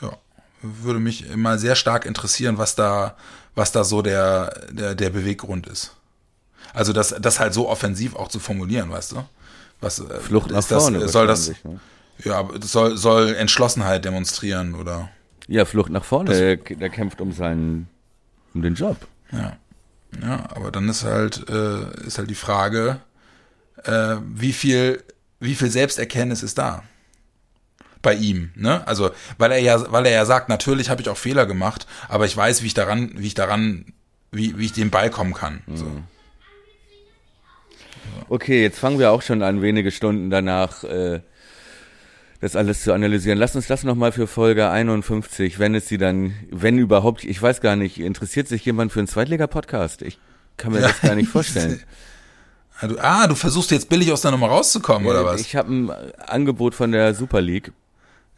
[0.00, 0.16] Ja,
[0.62, 3.16] würde mich mal sehr stark interessieren, was da,
[3.54, 5.94] was da so der, der, der Beweggrund ist.
[6.72, 9.24] Also das, das halt so offensiv auch zu formulieren, weißt du?
[9.84, 10.98] Was äh, Flucht nach vorne.
[10.98, 11.48] Das, soll das?
[11.64, 11.80] Ne?
[12.24, 15.10] Ja, das soll, soll Entschlossenheit demonstrieren oder?
[15.46, 16.30] Ja, Flucht nach vorne.
[16.30, 17.88] Der, der, kämpft um seinen,
[18.54, 18.96] um den Job.
[19.30, 19.56] Ja,
[20.22, 23.00] ja, aber dann ist halt äh, ist halt die Frage,
[23.84, 25.02] äh, wie viel
[25.40, 26.82] wie viel Selbsterkenntnis ist da
[28.00, 28.86] bei ihm, ne?
[28.86, 32.26] Also weil er ja weil er ja sagt, natürlich habe ich auch Fehler gemacht, aber
[32.26, 33.86] ich weiß, wie ich daran wie ich daran
[34.30, 35.62] wie, wie ich dem beikommen kann.
[35.66, 36.04] Mhm.
[38.28, 41.20] Okay, jetzt fangen wir auch schon an, wenige Stunden danach äh,
[42.40, 43.38] das alles zu analysieren.
[43.38, 47.60] Lass uns das nochmal für Folge 51, wenn es sie dann, wenn überhaupt, ich weiß
[47.60, 50.02] gar nicht, interessiert sich jemand für einen Zweitliga-Podcast?
[50.02, 50.18] Ich
[50.56, 50.88] kann mir ja.
[50.88, 51.82] das gar nicht vorstellen.
[52.80, 55.40] Ah du, ah, du versuchst jetzt billig aus der Nummer rauszukommen, ja, oder was?
[55.40, 55.90] Ich habe ein
[56.26, 57.70] Angebot von der Super League.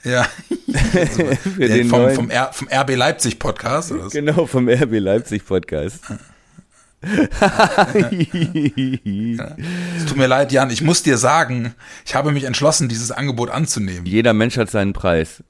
[0.04, 0.24] Ja.
[1.88, 3.92] vom, vom, R, vom RB Leipzig Podcast.
[3.92, 4.12] Oder was?
[4.12, 6.00] Genau, vom RB Leipzig Podcast.
[7.02, 7.28] Es
[10.06, 14.06] tut mir leid, Jan, ich muss dir sagen, ich habe mich entschlossen, dieses Angebot anzunehmen.
[14.06, 15.42] Jeder Mensch hat seinen Preis.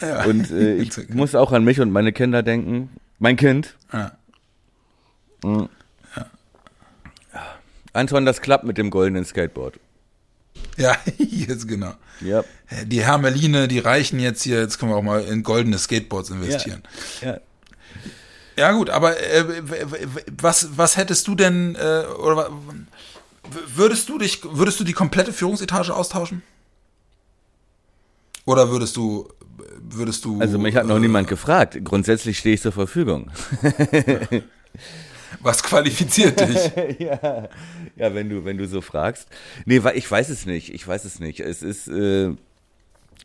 [0.00, 0.24] Ja.
[0.24, 2.90] Und äh, ich muss auch an mich und meine Kinder denken.
[3.18, 3.76] Mein Kind.
[3.92, 4.12] Ja.
[7.92, 9.78] Anton, das klappt mit dem goldenen Skateboard.
[10.76, 11.92] Ja, jetzt genau.
[12.20, 12.44] Ja.
[12.84, 16.82] Die Hermeline, die reichen jetzt hier, jetzt können wir auch mal in goldene Skateboards investieren.
[17.20, 17.32] ja.
[17.32, 17.40] Ja,
[18.72, 19.44] gut, aber äh,
[20.40, 22.50] was, was hättest du denn, äh, oder
[23.74, 26.42] würdest du dich, würdest du die komplette Führungsetage austauschen?
[28.44, 29.28] Oder würdest du,
[29.80, 30.40] würdest du.
[30.40, 31.78] Also mich hat noch äh, niemand gefragt.
[31.84, 33.30] Grundsätzlich stehe ich zur Verfügung.
[35.40, 36.98] Was qualifiziert dich?
[36.98, 37.48] ja,
[37.96, 39.28] ja, wenn du, wenn du so fragst.
[39.64, 40.74] Nee, ich weiß es nicht.
[40.74, 41.40] Ich weiß es nicht.
[41.40, 42.34] Es ist, äh,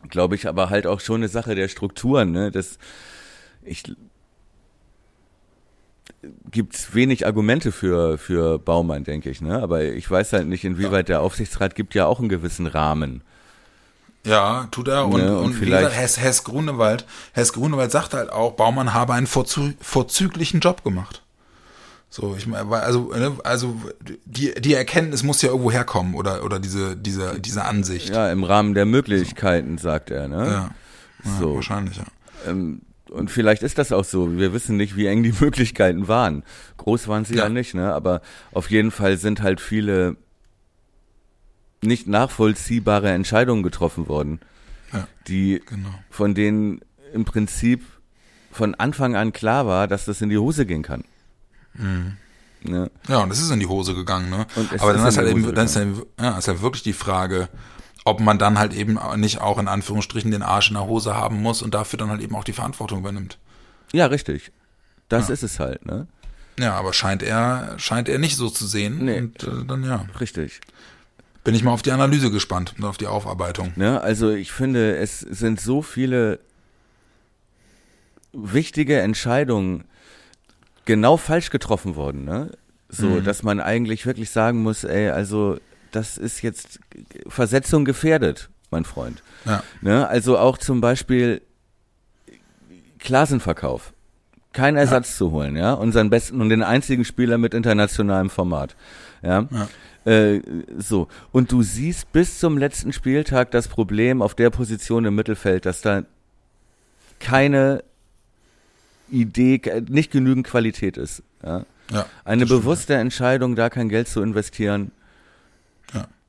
[0.09, 2.31] glaube ich, aber halt auch schon eine Sache der Strukturen.
[2.31, 2.51] Ne?
[2.51, 2.77] Das,
[3.63, 3.83] ich
[6.51, 9.41] gibt wenig Argumente für für Baumann, denke ich.
[9.41, 9.61] Ne?
[9.61, 13.21] Aber ich weiß halt nicht, inwieweit der Aufsichtsrat gibt ja auch einen gewissen Rahmen.
[14.25, 15.05] Ja, tut er.
[15.07, 18.53] Und, Ne, und und, wie vielleicht- gesagt, Hess, Hess Grunewald, Hess Grunewald sagt halt auch,
[18.53, 21.21] Baumann habe einen vorzü vorzüglichen Job gemacht.
[22.09, 23.75] So, ich meine, also, ne, also
[24.25, 28.09] die, die Erkenntnis muss ja irgendwo herkommen oder, oder diese, diese, diese Ansicht.
[28.09, 30.27] Ja, im Rahmen der Möglichkeiten, sagt er.
[30.27, 30.37] Ne?
[30.45, 30.51] Ja.
[31.25, 31.55] Ja, So.
[31.55, 32.05] Wahrscheinlich, ja.
[32.47, 32.81] Ähm,
[33.15, 34.37] und vielleicht ist das auch so.
[34.37, 36.43] Wir wissen nicht, wie eng die Möglichkeiten waren.
[36.77, 37.49] Groß waren sie ja, Ja.
[37.49, 37.93] nicht, ne?
[37.93, 40.17] Aber auf jeden Fall sind halt viele
[41.81, 44.39] nicht nachvollziehbare Entscheidungen getroffen worden,
[44.93, 45.89] Ja, die genau.
[46.09, 46.81] von denen
[47.13, 47.83] im Prinzip
[48.51, 51.03] von Anfang an klar war, dass das in die Hose gehen kann.
[52.63, 52.89] Ne?
[53.07, 54.47] Ja, und es ist in die Hose gegangen, ne?
[54.79, 56.93] Aber dann ist halt die eben, Hose dann ist, halt, ja, ist halt wirklich die
[56.93, 57.49] Frage,
[58.05, 61.41] ob man dann halt eben nicht auch in Anführungsstrichen den Arsch in der Hose haben
[61.41, 63.37] muss und dafür dann halt eben auch die Verantwortung übernimmt.
[63.91, 64.51] Ja, richtig.
[65.09, 65.33] Das Ja.
[65.33, 66.07] ist es halt, ne?
[66.59, 69.03] Ja, aber scheint er, scheint er nicht so zu sehen.
[69.05, 69.19] Nee.
[69.19, 70.61] Und äh, dann ja, Richtig.
[71.43, 73.73] bin ich mal auf die Analyse gespannt und auf die Aufarbeitung.
[73.75, 73.99] Ne?
[73.99, 76.39] Also ich finde, es sind so viele
[78.33, 79.85] wichtige Entscheidungen
[80.85, 82.51] genau falsch getroffen worden, ne?
[82.89, 83.23] So, Mhm.
[83.23, 85.57] dass man eigentlich wirklich sagen muss, ey, also
[85.95, 86.79] das ist jetzt
[87.27, 89.23] Versetzung gefährdet, mein Freund.
[89.45, 90.07] Ja, Ne?
[90.07, 91.41] Also auch zum Beispiel
[92.99, 93.93] Klassenverkauf.
[94.53, 98.75] Kein Ersatz zu holen, ja, unseren besten und den einzigen Spieler mit internationalem Format,
[99.21, 99.47] ja.
[99.51, 99.67] ja,
[100.05, 100.41] Äh,
[100.77, 101.07] so.
[101.31, 105.81] Und du siehst bis zum letzten Spieltag das Problem auf der Position im Mittelfeld, dass
[105.81, 106.03] da
[107.19, 107.83] keine
[109.09, 111.23] Idee, nicht genügend Qualität ist.
[111.43, 111.65] Ja?
[111.91, 112.05] ja.
[112.23, 114.91] Eine Das stimmt, bewusste Entscheidung, da kein Geld zu investieren.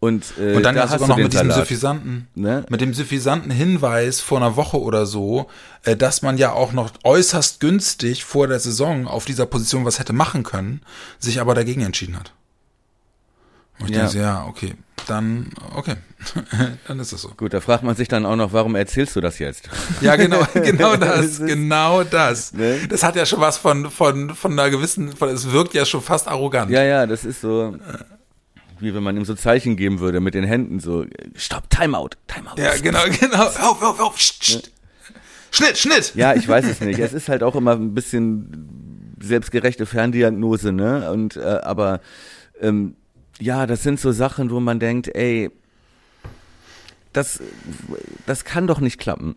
[0.07, 2.65] Und, äh, Und dann da ja sogar noch mit diesem Salat, suffisanten, ne?
[2.69, 5.49] mit dem suffisanten Hinweis vor einer Woche oder so,
[5.85, 9.99] äh, dass man ja auch noch äußerst günstig vor der Saison auf dieser Position was
[9.99, 10.81] hätte machen können,
[11.19, 12.33] sich aber dagegen entschieden hat.
[13.81, 14.03] Und ich Ja.
[14.05, 14.75] denke ja, okay,
[15.07, 15.97] dann, okay,
[16.89, 17.29] dann ist es so.
[17.37, 19.69] Gut, da fragt man sich dann auch noch, warum erzählst du das jetzt?
[20.01, 22.53] Ja, genau, genau Das das, genau das.
[22.55, 22.81] Ne?
[22.89, 26.01] Das hat ja schon was von, von, von einer gewissen, von, es wirkt ja schon
[26.01, 26.71] fast arrogant.
[26.71, 27.77] Ja, ja, das ist so,
[28.81, 32.57] wie wenn man ihm so Zeichen geben würde mit den Händen, so, stopp, Timeout, Timeout.
[32.59, 33.45] Ja, genau, genau.
[33.45, 34.73] Auf, auf, auf, Psst, psst.
[35.51, 36.13] Schnitt, Schnitt.
[36.15, 36.99] Ja, ich weiß es nicht.
[36.99, 41.11] Es ist halt auch immer ein bisschen selbstgerechte Ferndiagnose, ne?
[41.11, 42.01] Und äh, aber
[42.61, 42.97] ähm,
[43.39, 45.51] ja, das sind so Sachen, wo man denkt, ey,
[47.13, 47.41] das,
[48.27, 49.37] das kann doch nicht klappen.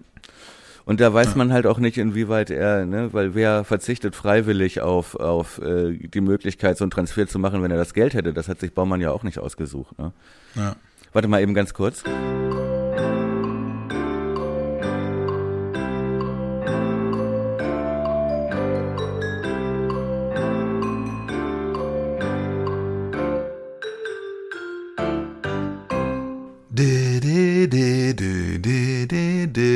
[0.89, 5.13] Und da weiß man halt auch nicht, inwieweit er, ne, weil wer verzichtet freiwillig auf,
[5.13, 8.33] auf äh, die Möglichkeit, so einen Transfer zu machen, wenn er das Geld hätte.
[8.33, 9.99] Das hat sich Baumann ja auch nicht ausgesucht.
[9.99, 10.13] Ne?
[10.55, 10.75] Ja.
[11.13, 12.03] Warte mal eben ganz kurz.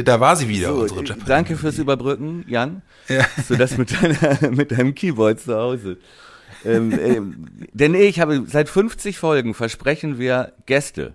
[0.03, 1.25] Da war sie wieder, So, unsere Jeopardy.
[1.27, 2.81] danke fürs Überbrücken, Jan.
[3.07, 3.25] Ja.
[3.47, 5.97] So das mit, deiner, mit deinem Keyboard zu Hause.
[6.65, 11.13] Ähm, ähm, denn ich habe seit 50 Folgen versprechen wir Gäste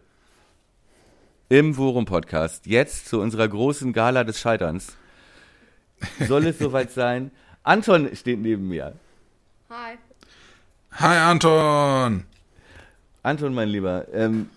[1.48, 2.66] im Worum Podcast.
[2.66, 4.96] Jetzt zu unserer großen Gala des Scheiterns.
[6.26, 7.30] Soll es soweit sein?
[7.62, 8.94] Anton steht neben mir.
[9.70, 9.96] Hi.
[10.92, 12.24] Hi, Anton.
[13.22, 14.48] Anton, mein Lieber, ähm,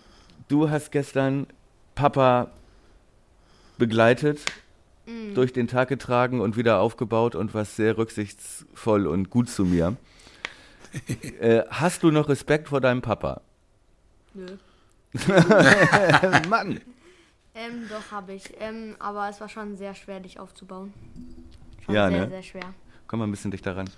[0.47, 1.47] du hast gestern
[1.95, 2.51] Papa
[3.81, 4.39] begleitet,
[5.33, 9.97] durch den Tag getragen und wieder aufgebaut und warst sehr rücksichtsvoll und gut zu mir.
[11.41, 13.41] äh, hast du noch Respekt vor deinem Papa?
[14.33, 14.45] Nö.
[16.49, 16.79] Mann!
[17.53, 18.53] Ähm, doch habe ich.
[18.59, 20.93] Ähm, aber es war schon sehr schwer, dich aufzubauen.
[21.83, 22.29] Schon Ja, sehr, ne?
[22.29, 22.73] sehr schwer.
[23.07, 23.89] Komm mal ein bisschen dichter ran.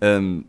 [0.00, 0.44] Ähm,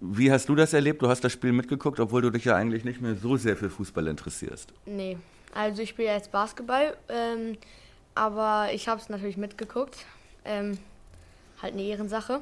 [0.00, 1.02] Wie hast du das erlebt?
[1.02, 3.68] Du hast das Spiel mitgeguckt, obwohl du dich ja eigentlich nicht mehr so sehr für
[3.68, 4.72] Fußball interessierst.
[4.86, 5.18] Nee,
[5.54, 7.56] also ich spiele jetzt Basketball, ähm,
[8.14, 10.04] aber ich habe es natürlich mitgeguckt.
[10.44, 10.78] Ähm,
[11.62, 12.40] halt eine Ehrensache.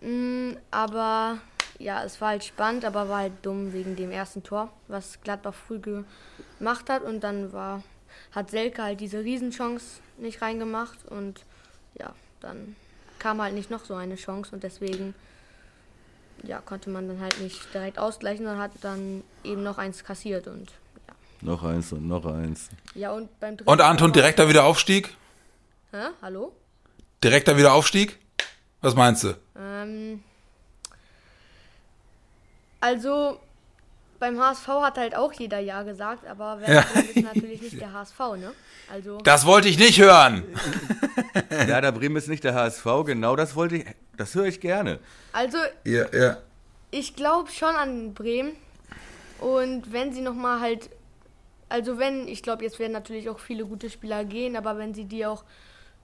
[0.00, 1.38] Mm, aber
[1.78, 5.54] ja, es war halt spannend, aber war halt dumm wegen dem ersten Tor, was Gladbach
[5.54, 7.02] früh gemacht hat.
[7.02, 7.82] Und dann war,
[8.32, 11.04] hat Selke halt diese Riesenchance nicht reingemacht.
[11.06, 11.44] Und
[11.98, 12.76] ja, dann
[13.18, 14.54] kam halt nicht noch so eine Chance.
[14.54, 15.14] Und deswegen
[16.42, 20.46] ja, konnte man dann halt nicht direkt ausgleichen und hat dann eben noch eins kassiert.
[20.46, 20.72] Und.
[21.46, 22.70] Noch eins und noch eins.
[22.96, 25.14] Ja, und beim dritten Und Anton, direkter Wiederaufstieg?
[25.92, 26.08] Hä?
[26.20, 26.52] Hallo?
[27.22, 28.18] Direkter Wiederaufstieg?
[28.80, 29.34] Was meinst du?
[29.56, 30.24] Ähm,
[32.80, 33.38] also
[34.18, 36.80] beim HSV hat halt auch jeder Ja gesagt, aber Werder Ja.
[36.92, 38.52] Bremen ist natürlich nicht der HSV, ne?
[38.92, 40.42] Also Das wollte ich nicht hören.
[41.68, 43.84] Ja, der Bremen ist nicht der HSV, genau das wollte ich,
[44.16, 44.98] das höre ich gerne.
[45.32, 46.38] also Ja, ja.
[46.90, 48.52] ich glaube schon an Bremen
[49.38, 50.90] und wenn sie noch mal halt
[51.68, 55.04] also wenn ich glaube jetzt werden natürlich auch viele gute Spieler gehen, aber wenn sie
[55.04, 55.44] die auch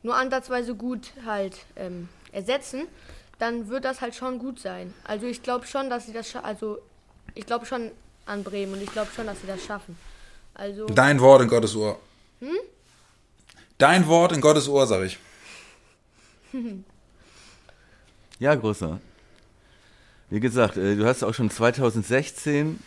[0.03, 2.87] nur ansatzweise gut halt ähm, ersetzen,
[3.38, 4.92] dann wird das halt schon gut sein.
[5.05, 6.79] Also ich glaube schon, dass sie das scha- also
[7.35, 7.90] ich glaube schon
[8.27, 9.96] an Bremen und ich glaube schon, dass sie das schaffen.
[10.55, 11.98] Also Dein Wort in Gottes Ohr.
[13.79, 15.18] Dein Wort in Gottes Ohr, sag ich.
[18.38, 19.01] Ja, großer.
[20.31, 22.81] Wie gesagt, äh, du hast auch schon 2016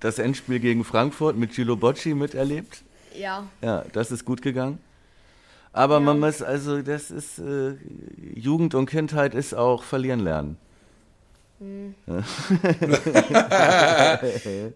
[0.00, 2.82] das Endspiel gegen Frankfurt mit Gilo Bocci miterlebt.
[3.18, 4.78] ja, Ja, das ist gut gegangen.
[5.72, 7.74] Aber man muss, also das ist, äh,
[8.34, 10.56] Jugend und Kindheit ist auch verlieren lernen.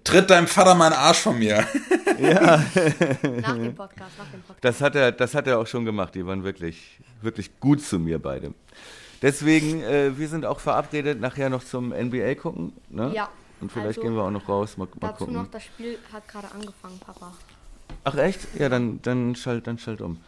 [0.04, 1.56] Tritt deinem Vater meinen Arsch von mir.
[2.18, 2.64] nach
[3.54, 4.58] dem Podcast, nach dem Podcast.
[4.62, 6.14] Das hat er, das hat er auch schon gemacht.
[6.14, 8.54] Die waren wirklich, wirklich gut zu mir beide.
[9.20, 12.72] Deswegen, äh, wir sind auch verabredet, nachher noch zum NBA gucken.
[12.88, 13.12] Ne?
[13.14, 13.28] Ja.
[13.60, 15.34] Und vielleicht also gehen wir auch noch raus, mal, mal Dazu gucken.
[15.34, 17.32] noch, das Spiel hat gerade angefangen, Papa.
[18.04, 18.40] Ach echt?
[18.58, 20.18] Ja, dann, dann schalt, dann schalt um.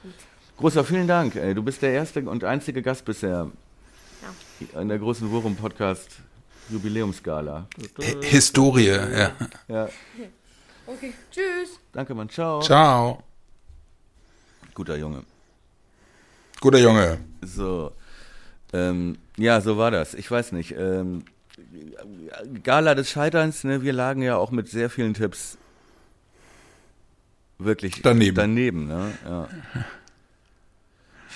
[0.58, 1.36] Großer, vielen Dank.
[1.36, 1.54] Ey.
[1.54, 3.50] Du bist der erste und einzige Gast bisher
[4.78, 6.08] in der großen Worum Podcast
[6.68, 7.66] Jubiläumsgala.
[8.22, 9.32] Historie, ja.
[9.68, 9.88] Ja,
[10.86, 11.78] Okay, tschüss.
[11.92, 12.28] danke, Mann.
[12.28, 12.60] Ciao.
[12.60, 13.22] Ciao.
[14.74, 15.22] Guter Junge.
[16.60, 17.18] Guter Junge.
[17.40, 17.92] So.
[18.72, 20.14] Ähm, ja, so war das.
[20.14, 20.72] Ich weiß nicht.
[20.76, 21.24] Ähm,
[22.62, 25.58] Gala des Scheiterns, ne, wir lagen ja auch mit sehr vielen Tipps
[27.58, 28.36] wirklich Daneben.
[28.36, 29.12] Daneben, ne?
[29.24, 29.48] Ja.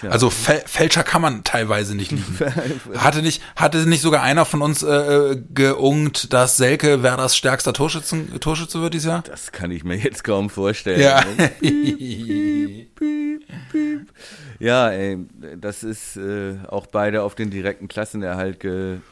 [0.00, 0.10] Tja.
[0.10, 2.38] Also Fäl Fälscher kann man teilweise nicht lieben.
[2.96, 7.72] Hatte nicht, hatte nicht sogar einer von uns äh, äh, geungt, dass Selke Werders stärkster
[7.72, 9.22] Torschützen, Torschütze wird dieses Jahr?
[9.22, 11.00] das kann ich mir jetzt kaum vorstellen.
[11.00, 11.24] Ja.
[11.24, 11.52] ne?
[14.58, 15.18] Ja, ey,
[15.60, 19.02] das ist äh, auch beide auf den direkten Klassenerhalt getippt.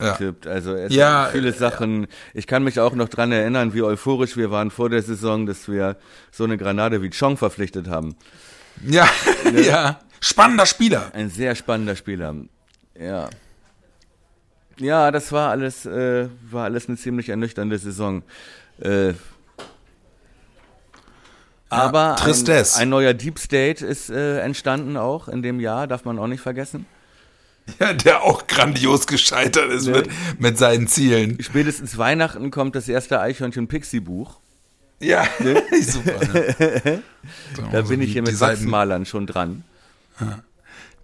[0.00, 0.18] Ja.
[0.46, 2.06] Also es Ja, sind viele äh, Sachen.
[2.32, 5.68] Ich kann mich auch noch dran erinnern, wie euphorisch wir waren vor der Saison, dass
[5.68, 5.96] wir
[6.30, 8.16] so eine Granate wie Chong verpflichtet haben.
[8.84, 9.08] Ja,
[9.54, 10.00] ja.
[10.20, 11.10] Spannender Spieler.
[11.12, 12.34] Ein sehr spannender Spieler.
[12.98, 13.28] Ja.
[14.78, 18.22] Ja, das war alles, äh, war alles eine ziemlich ernüchternde Saison.
[18.80, 19.12] Äh,
[21.68, 22.80] aber ein, Tristesse.
[22.80, 26.40] ein neuer Deep State ist äh, entstanden auch in dem Jahr, darf man auch nicht
[26.40, 26.86] vergessen.
[27.80, 31.38] Ja, der auch grandios gescheitert ist mit, mit seinen Zielen.
[31.42, 34.38] Spätestens Weihnachten kommt das erste Eichhörnchen-Pixie-Buch.
[35.00, 35.26] Ja,
[35.82, 36.20] super.
[36.32, 37.02] Ne?
[37.56, 39.64] So, Da bin ich hier mit Wachsmalern schon dran.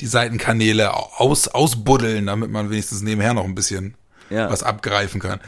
[0.02, 3.94] die Seitenkanäle aus, ausbuddeln, damit man wenigstens nebenher noch ein bisschen
[4.28, 4.50] Ja.
[4.50, 5.40] was abgreifen kann.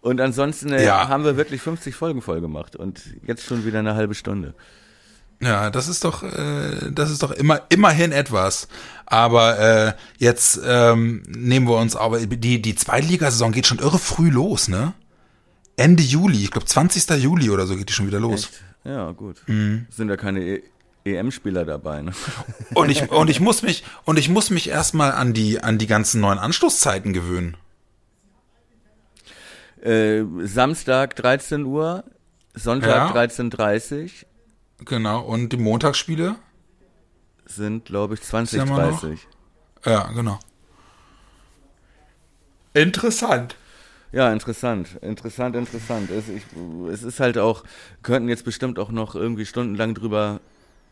[0.00, 1.08] Und ansonsten äh, Ja.
[1.08, 4.54] haben wir wirklich 50 Folgen voll gemacht und jetzt schon wieder eine halbe Stunde.
[5.40, 8.68] Ja, das ist doch, äh, das ist doch immer immerhin etwas.
[9.06, 14.30] Aber äh, jetzt ähm, nehmen wir uns aber die die Zweitligasaison geht schon irre früh
[14.30, 14.94] los, ne?
[15.76, 17.08] Ende Juli, ich glaube 20.
[17.22, 18.44] Juli oder so geht die schon wieder los.
[18.44, 18.62] Echt?
[18.84, 19.36] Ja, gut.
[19.46, 19.86] Mhm.
[19.90, 20.62] Sind ja keine e
[21.04, 22.02] EM-Spieler dabei.
[22.02, 22.12] Ne?
[22.74, 25.86] Und ich und ich muss mich und ich muss mich erstmal an die an die
[25.86, 27.56] ganzen neuen Anstoßzeiten gewöhnen.
[29.80, 32.04] Äh, Samstag 13 Uhr,
[32.54, 33.22] Sonntag Ja.
[33.22, 34.26] 13.30
[34.84, 35.20] Genau.
[35.20, 36.36] Und die Montagsspiele?
[37.50, 38.20] sind, glaube ich,
[38.52, 39.02] ja immer noch.
[39.02, 39.18] 20.30
[39.84, 40.38] Ja, genau.
[42.74, 43.56] Interessant.
[44.12, 46.10] Ja, interessant, interessant, interessant.
[46.10, 46.42] Es, ich,
[46.90, 47.64] es ist halt auch,
[48.02, 50.40] könnten jetzt bestimmt auch noch irgendwie stundenlang drüber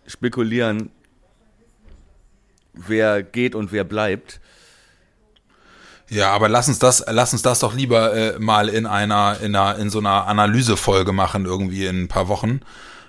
[0.07, 0.91] spekulieren,
[2.75, 4.41] wer geht und wer bleibt.
[6.09, 9.57] Ja, aber lass uns das, lass uns das doch lieber äh, mal in einer, in
[9.57, 12.61] einer, in so einer Analysefolge machen irgendwie in ein paar Wochen,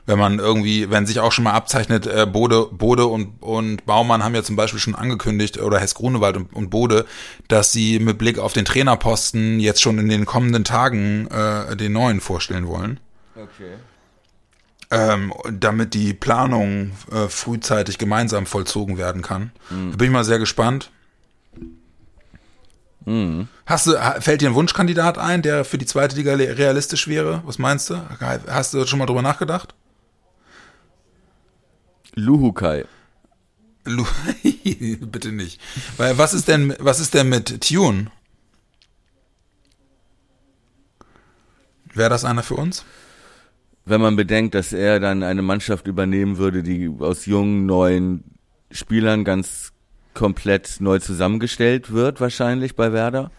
[0.08, 4.24] wenn man irgendwie, wenn sich auch schon mal abzeichnet, äh, Bode, Bode und, und Baumann
[4.24, 7.06] haben ja zum Beispiel schon angekündigt, oder Hess Grunewald und, und Bode,
[7.50, 11.92] dass sie mit Blick auf den Trainerposten jetzt schon in den kommenden Tagen äh, den
[11.92, 13.02] neuen vorstellen wollen.
[13.36, 13.74] Okay.
[14.90, 19.52] Ähm, damit die Planung äh, frühzeitig gemeinsam vollzogen werden kann.
[19.70, 20.90] Da bin ich mal sehr gespannt.
[23.66, 27.42] Hast du, fällt dir ein Wunschkandidat ein, der für die zweite Liga realistisch wäre?
[27.46, 28.02] Was meinst du?
[28.48, 29.76] Hast du schon mal drüber nachgedacht?
[32.18, 32.86] Luhukai.
[33.86, 34.06] Lu
[35.12, 35.62] Bitte nicht.
[35.98, 38.08] Weil was ist denn, was ist denn mit Tune?
[41.94, 42.86] Wäre das einer für uns?
[43.86, 48.24] Wenn man bedenkt, dass er dann eine Mannschaft übernehmen würde, die aus jungen, neuen
[48.72, 49.72] Spielern ganz
[50.14, 53.32] komplett neu zusammengestellt wird, wahrscheinlich bei Werder.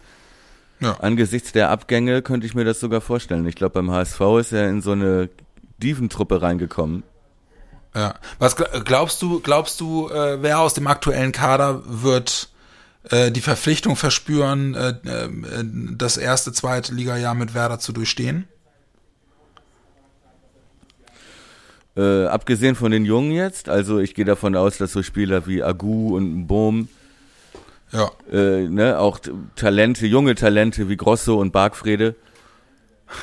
[0.79, 0.93] Ja.
[1.01, 3.45] Angesichts der Abgänge könnte ich mir das sogar vorstellen.
[3.45, 5.29] Ich glaube, beim HSV ist er in so eine
[5.77, 7.03] Dieventruppe reingekommen.
[7.95, 8.15] Ja.
[8.37, 12.49] Was gl- glaubst du, glaubst du, äh, wer aus dem aktuellen Kader wird
[13.09, 15.29] äh, die Verpflichtung verspüren, äh, äh,
[15.97, 18.47] das erste, zweite Liga-Jahr mit Werder zu durchstehen?
[21.97, 25.63] Äh, abgesehen von den Jungen jetzt, also ich gehe davon aus, dass so Spieler wie
[25.63, 26.87] Agu und Bohm,
[27.91, 28.11] Ja.
[28.31, 29.19] äh, ne, auch
[29.55, 32.15] Talente, junge Talente wie Grosso und Bargfrede,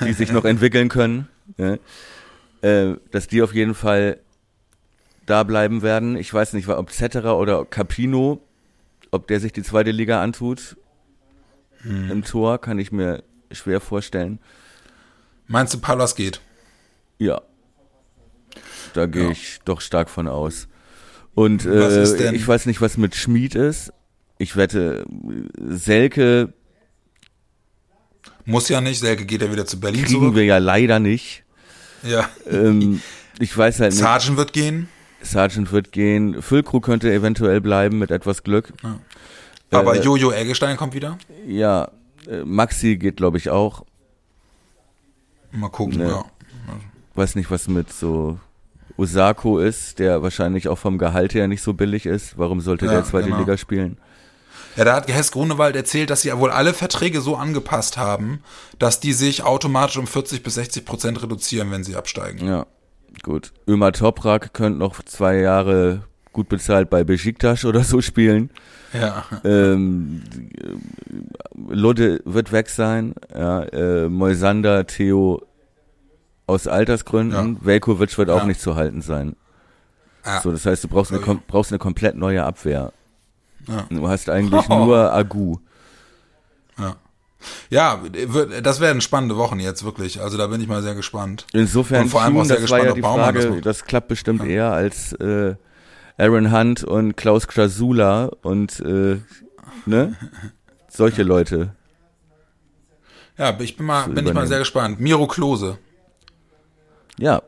[0.01, 1.79] die sich noch entwickeln können, ne,
[3.13, 4.19] dass die auf jeden Fall
[5.27, 6.17] da bleiben werden.
[6.17, 8.41] Ich weiß nicht, ob Cetera oder Capino,
[9.11, 10.77] ob der sich die zweite Liga antut.
[11.85, 13.23] Im Tor kann ich mir
[13.53, 14.41] schwer vorstellen.
[15.47, 16.41] Meinst du, Paulus geht?
[17.19, 17.43] Ja.
[18.95, 19.31] Da gehe Ja.
[19.31, 20.67] ich doch stark von aus.
[21.35, 23.93] Und äh, ich weiß nicht, was mit Schmied ist.
[24.39, 25.05] Ich wette,
[25.61, 26.53] Selke
[28.45, 28.99] Muss ja nicht.
[29.01, 30.35] Selke geht ja wieder zu Berlin kriegen zurück.
[30.35, 31.45] wir ja leider nicht.
[32.03, 32.29] Ja.
[32.51, 33.01] Ähm,
[33.39, 34.01] ich weiß halt nicht.
[34.01, 34.89] Sargent wird gehen.
[35.31, 36.41] Sargent wird gehen.
[36.43, 38.73] Füllkrug könnte eventuell bleiben mit etwas Glück.
[39.71, 41.19] Aber Äh, Jojo Eggestein kommt wieder.
[41.47, 41.91] Ja,
[42.29, 43.85] äh, Maxi geht, glaube ich, auch.
[45.53, 46.09] Mal gucken, Ne.
[46.09, 46.25] ja.
[47.15, 48.39] Weiß nicht, was mit so
[48.99, 52.37] Osako ist, der wahrscheinlich auch vom Gehalt her nicht so billig ist.
[52.39, 53.39] Warum sollte Ja, der zweite genau.
[53.39, 53.99] Liga spielen?
[54.77, 58.41] Ja, da hat Hess Grunewald erzählt, dass sie ja wohl alle Verträge so angepasst haben,
[58.79, 62.47] dass die sich automatisch um 40 bis 60 Prozent reduzieren, wenn sie absteigen.
[62.47, 62.67] Ja,
[63.23, 63.53] gut.
[63.69, 66.03] Ömer Toprak könnte noch zwei Jahre
[66.33, 68.51] gut bezahlt bei Besiktas oder so spielen.
[68.93, 69.25] Ja.
[69.45, 70.23] Ähm,
[70.59, 73.15] äh, Ludde wird weg sein.
[73.35, 75.43] Ja, äh, Moisander, Theo
[76.47, 77.59] aus Altersgründen.
[77.65, 78.47] Velkovic wird auch Ja.
[78.47, 79.35] nicht zu halten sein.
[80.25, 80.41] Ja.
[80.41, 82.93] So, das heißt, du brauchst eine, brauchst eine komplett neue Abwehr.
[83.67, 83.87] Ja.
[83.91, 85.57] Du hast eigentlich nur Agu.
[87.71, 88.01] Ja,
[88.63, 90.21] das werden spannende Wochen jetzt wirklich.
[90.21, 91.47] Also da bin ich mal sehr gespannt.
[91.53, 93.67] Insofern, Und vor allem auch sehr das gespannt, ja ob Baumann das Frage, macht.
[93.67, 95.55] das, klappt bestimmt eher als äh,
[96.19, 99.19] Aaron Hunt und Klaus Krasula und äh,
[99.85, 100.17] ne?
[100.89, 101.75] Solche Leute.
[103.37, 104.99] Ja, ich bin mal, bin ich mal sehr gespannt.
[104.99, 105.79] Miro Klose.
[107.19, 107.43] Ja.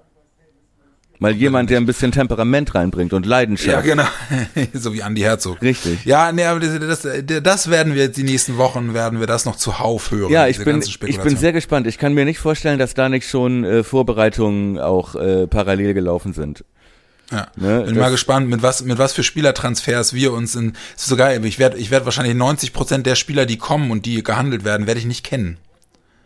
[1.20, 3.84] Mal jemand, der ein bisschen Temperament reinbringt und Ja, Leidenschaft.
[3.84, 4.04] genau.
[4.72, 5.60] so wie Andy Herzog.
[5.60, 6.04] Richtig.
[6.04, 9.44] Ja, nee, aber das, das, das werden wir jetzt die nächsten Wochen, werden wir das
[9.44, 10.30] noch zuhauf hören.
[10.30, 11.86] Ja, ich bin, ich bin sehr gespannt.
[11.86, 16.32] Ich kann mir nicht vorstellen, dass da nicht schon äh, Vorbereitungen auch äh, parallel gelaufen
[16.32, 16.64] sind.
[17.30, 17.48] Ja.
[17.56, 20.72] Ne, Bin mal gespannt, mit was, mit was für Spielertransfers wir uns in.
[20.96, 21.44] Ist so geil.
[21.44, 24.86] Ich werde, ich werde wahrscheinlich 90 Prozent der Spieler, die kommen und die gehandelt werden,
[24.86, 25.58] werde ich nicht kennen.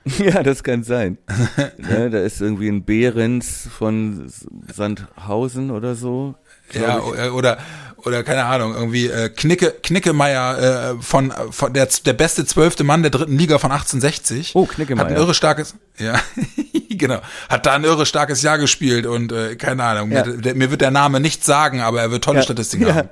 [0.18, 1.18] Ja, das kann sein.
[1.78, 4.30] ne, da ist irgendwie ein Behrens von
[4.74, 6.34] Sandhausen oder so.
[6.72, 7.04] Ja, ich.
[7.04, 7.58] o- oder,
[7.98, 13.02] oder keine Ahnung, irgendwie äh, Knicke, Knickemeier äh, von, von der, der beste zwölfte Mann
[13.02, 14.52] der dritten Liga von 1860.
[14.54, 15.04] Oh, Knickemeier.
[15.06, 16.18] Hat ein irre starkes, ja,
[16.90, 20.24] genau, hat da ein irre starkes Jahr gespielt und äh, keine Ahnung, Ja.
[20.24, 22.94] mir, der, mir wird der Name nichts sagen, aber er wird tolle Ja, Statistiken ja.
[22.96, 23.08] haben.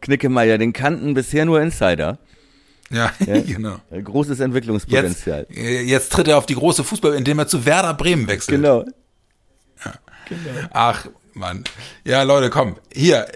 [0.00, 2.18] Knickemeier, den kannten bisher nur Insider.
[2.90, 3.40] Ja, Ja.
[3.40, 3.76] genau.
[3.90, 5.46] Großes Jetzt, Entwicklungspotenzial.
[5.50, 8.56] äh, jetzt tritt er auf die große Fußball, indem er zu Werder Bremen wechselt.
[8.56, 8.84] Genau.
[10.72, 11.64] Ach, Mann.
[12.04, 12.76] Ja, Leute, komm.
[12.92, 13.26] Hier,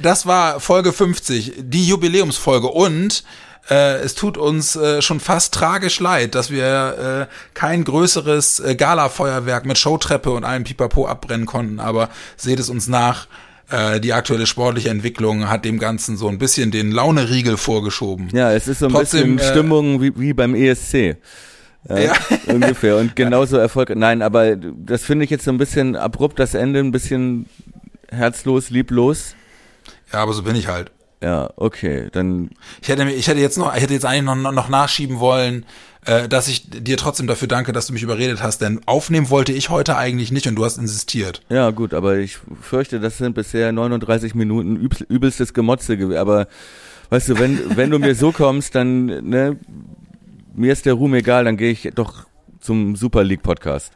[0.00, 3.24] das war Folge 50, die Jubiläumsfolge und
[3.70, 8.74] äh, es tut uns äh, schon fast tragisch leid, dass wir äh, kein größeres äh,
[8.74, 13.26] Gala-Feuerwerk mit Showtreppe und allem Pipapo abbrennen konnten, aber seht es uns nach.
[13.72, 18.28] Äh, die aktuelle sportliche Entwicklung hat dem Ganzen so ein bisschen den Launeriegel vorgeschoben.
[18.32, 21.16] Ja, es ist so ein Trotzdem, bisschen äh, Stimmung wie, wie beim ESC.
[21.88, 22.12] Ja, Ja.
[22.46, 22.98] ungefähr.
[22.98, 23.96] Und genauso Erfolg.
[23.96, 27.46] Nein, aber das finde ich jetzt so ein bisschen abrupt, das Ende ein bisschen
[28.10, 29.34] herzlos, lieblos.
[30.12, 30.90] Ja, aber so bin ich halt.
[31.22, 32.50] Ja, okay, dann.
[32.82, 35.64] Ich hätte, ich hätte jetzt noch, ich hätte jetzt eigentlich noch, noch nachschieben wollen,
[36.04, 39.52] äh, dass ich dir trotzdem dafür danke, dass du mich überredet hast, denn aufnehmen wollte
[39.52, 41.40] ich heute eigentlich nicht und du hast insistiert.
[41.48, 46.18] Ja, gut, aber ich fürchte, das sind bisher 39 Minuten übel, übelstes Gemotze gewesen.
[46.18, 46.48] Aber
[47.10, 49.56] weißt du, wenn, wenn du mir so kommst, dann, ne,
[50.54, 52.26] mir ist der Ruhm egal, dann gehe ich doch
[52.60, 53.92] zum Super League Podcast.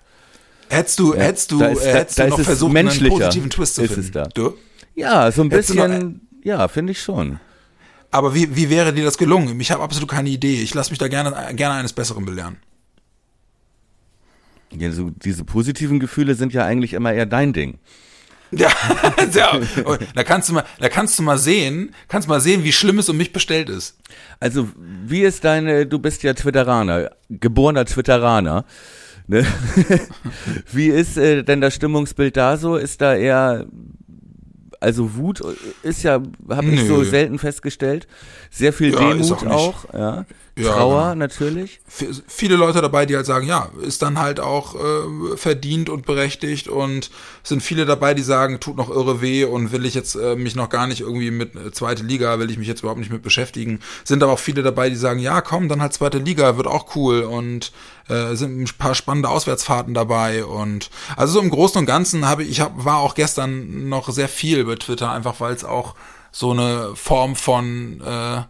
[0.68, 2.76] Hättest du, Ja, hättest du, da ist- äh, da- hättest da du ist noch versucht,
[2.76, 4.12] einen positiven Twist zu finden?
[4.12, 4.22] da.
[4.32, 4.54] Du?
[4.94, 7.40] Ja, so ein Hättest bisschen, ja, finde ich schon.
[8.12, 9.58] Aber wie, wie wäre dir das gelungen?
[9.58, 10.62] Ich habe absolut keine Idee.
[10.62, 12.58] Ich lasse mich da gerne, gerne eines Besseren belehren.
[14.70, 17.80] Ja, so, diese positiven Gefühle sind ja eigentlich immer eher dein Ding.
[18.52, 18.68] Ja,
[19.34, 19.58] ja.
[20.14, 23.08] da kannst du mal, da kannst du mal sehen, kannst mal sehen, wie schlimm es
[23.08, 23.98] um mich bestellt ist.
[24.38, 28.64] Also, wie ist deine, du bist ja Twitteraner, geborener Twitteraner.
[29.26, 29.44] Ne?
[30.72, 32.76] wie ist äh, denn das Stimmungsbild da so?
[32.76, 33.66] Ist da eher,
[34.80, 35.42] also Wut
[35.82, 38.06] ist ja, habe ich so selten festgestellt.
[38.50, 40.24] Sehr viel Ja, Demut auch auch, ja.
[40.58, 41.14] Ja, Trauer genau.
[41.16, 41.80] natürlich.
[42.28, 46.68] Viele Leute dabei, die halt sagen, ja, ist dann halt auch äh, verdient und berechtigt
[46.68, 47.10] und
[47.42, 50.56] sind viele dabei, die sagen, tut noch irre weh und will ich jetzt äh, mich
[50.56, 53.20] noch gar nicht irgendwie mit äh, zweite Liga, will ich mich jetzt überhaupt nicht mit
[53.22, 53.80] beschäftigen.
[54.04, 56.96] Sind aber auch viele dabei, die sagen, ja, komm, dann halt zweite Liga, wird auch
[56.96, 57.70] cool und
[58.08, 62.44] äh, sind ein paar spannende Auswärtsfahrten dabei und also so im Großen und Ganzen habe
[62.44, 65.94] ich, ich hab, war auch gestern noch sehr viel bei Twitter, einfach weil es auch
[66.32, 68.42] so eine Form von äh,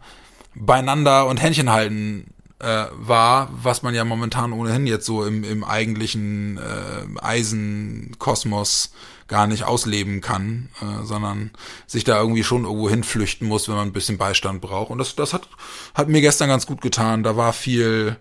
[0.58, 5.62] beieinander und Händchen halten äh, war, was man ja momentan ohnehin jetzt so im, im
[5.62, 8.92] eigentlichen äh, Eisenkosmos
[9.28, 11.50] gar nicht ausleben kann, äh, sondern
[11.86, 14.90] sich da irgendwie schon irgendwo hinflüchten muss, wenn man ein bisschen Beistand braucht.
[14.90, 15.48] Und das, das hat,
[15.94, 17.22] hat mir gestern ganz gut getan.
[17.22, 18.16] Da war viel,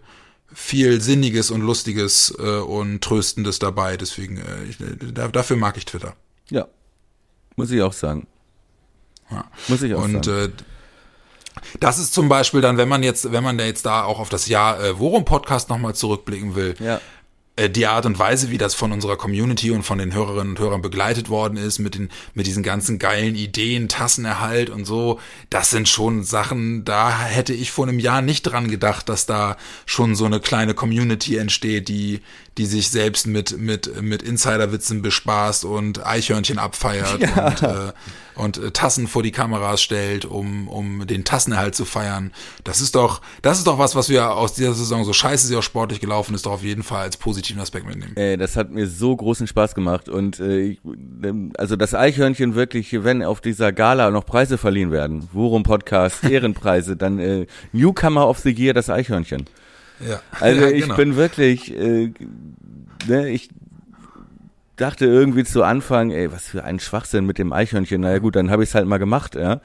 [0.51, 3.97] viel Sinniges und Lustiges äh, und Tröstendes dabei.
[3.97, 4.77] Deswegen, äh, ich,
[5.13, 6.15] da, dafür mag ich Twitter.
[6.49, 6.67] Ja.
[7.55, 8.27] Muss ich auch sagen.
[9.31, 9.45] Ja.
[9.67, 10.53] Muss ich auch Und sagen.
[10.57, 10.74] äh,
[11.79, 14.29] das ist zum Beispiel dann, wenn man jetzt, wenn man da jetzt da auch auf
[14.29, 16.99] das Jahr äh, Worum Podcast nochmal zurückblicken will, ja.
[17.55, 20.59] äh, die Art und Weise, wie das von unserer Community und von den Hörerinnen und
[20.59, 25.69] Hörern begleitet worden ist, mit den, mit diesen ganzen geilen Ideen, Tassenerhalt und so, das
[25.69, 30.15] sind schon Sachen, da hätte ich vor einem Jahr nicht dran gedacht, dass da schon
[30.15, 32.21] so eine kleine Community entsteht, die,
[32.57, 37.91] die sich selbst mit, mit, mit Insiderwitzen bespaßt und Eichhörnchen abfeiert und, äh,
[38.35, 42.31] und äh, Tassen vor die Kameras stellt, um, um den Tassenerhalt zu feiern.
[42.63, 45.55] Das ist doch, das ist doch was, was wir aus dieser Saison, so scheiße sie
[45.57, 48.15] auch sportlich gelaufen ist, doch auf jeden Fall als positiven Aspekt mitnehmen.
[48.15, 50.79] Ey, das hat mir so großen Spaß gemacht und äh, ich,
[51.23, 56.23] ähm, also das Eichhörnchen wirklich, wenn auf dieser Gala noch Preise verliehen werden, Worum Podcast,
[56.29, 59.45] Ehrenpreise, dann äh, Newcomer of the Year, das Eichhörnchen.
[59.99, 60.21] Ja.
[60.39, 60.95] Also ja, ich genau.
[60.95, 62.11] bin wirklich, äh,
[63.07, 63.49] ne, ich
[64.75, 68.01] dachte irgendwie zu Anfang, ey, was für ein Schwachsinn mit dem Eichhörnchen.
[68.01, 69.61] Naja gut, dann habe ich es halt mal gemacht, ja.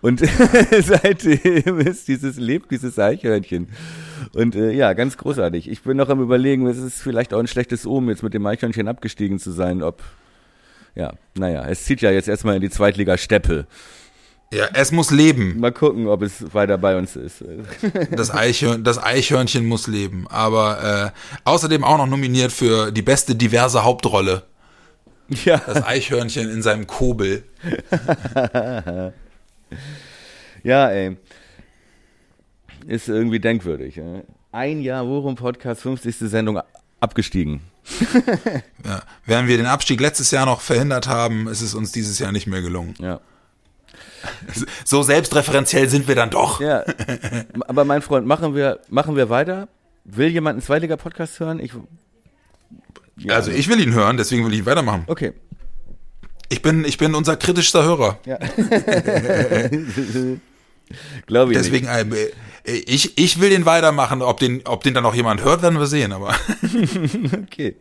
[0.00, 0.20] Und
[0.80, 3.68] seitdem ist dieses, lebt dieses Eichhörnchen.
[4.34, 5.68] Und äh, ja, ganz großartig.
[5.68, 8.46] Ich bin noch am überlegen, es ist vielleicht auch ein schlechtes Omen, jetzt mit dem
[8.46, 10.02] Eichhörnchen abgestiegen zu sein, ob,
[10.94, 13.66] ja, naja, es zieht ja jetzt erstmal in die Zweitliga Steppe.
[14.52, 15.58] Ja, es muss leben.
[15.60, 17.44] Mal gucken, ob es weiter bei uns ist.
[18.10, 20.26] Das, Eichhörn, das Eichhörnchen muss leben.
[20.28, 24.44] Aber äh, außerdem auch noch nominiert für die beste diverse Hauptrolle.
[25.44, 25.58] ja.
[25.66, 27.44] Das Eichhörnchen in seinem Kobel.
[30.62, 31.16] Ja, ey.
[32.86, 34.00] Ist irgendwie denkwürdig.
[34.52, 36.16] Ein Jahr Worum Podcast, 50.
[36.18, 36.60] Sendung
[37.00, 37.60] abgestiegen.
[38.84, 39.02] Ja.
[39.26, 42.46] Während wir den Abstieg letztes Jahr noch verhindert haben, ist es uns dieses Jahr nicht
[42.46, 42.94] mehr gelungen.
[42.98, 43.20] Ja.
[44.84, 46.60] So selbstreferenziell sind wir dann doch.
[46.60, 46.84] Ja.
[47.66, 49.68] Aber mein Freund, machen wir, machen wir weiter?
[50.04, 51.60] Will jemand einen Zweitliga-Podcast hören?
[51.60, 51.72] Ich,
[53.16, 55.04] ja, Also ich will ihn hören, deswegen will ich weitermachen.
[55.06, 55.32] Okay.
[56.48, 58.18] Ich bin, ich bin unser kritischster Hörer.
[58.24, 58.38] Ja.
[61.26, 62.04] Glaube ich Deswegen, äh,
[62.64, 64.22] ich, ich will den weitermachen.
[64.22, 66.12] Ob den, ob den dann noch jemand hört, werden wir sehen.
[66.12, 66.34] Aber
[66.72, 66.98] nicht.
[67.42, 67.76] Okay.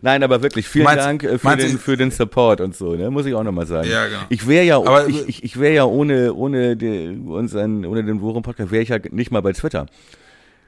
[0.00, 3.10] Nein, aber wirklich, vielen Meinst- Dank äh, für den, für den Support und so, ne?
[3.10, 3.88] Muss ich auch nochmal sagen.
[3.88, 4.20] Ja, genau.
[4.30, 8.20] Ich wäre ja, Aber- ich, ich, ich wäre ja ohne, ohne die, unseren, ohne den
[8.20, 9.86] Worum Podcast, wäre ich ja nicht mal bei Twitter.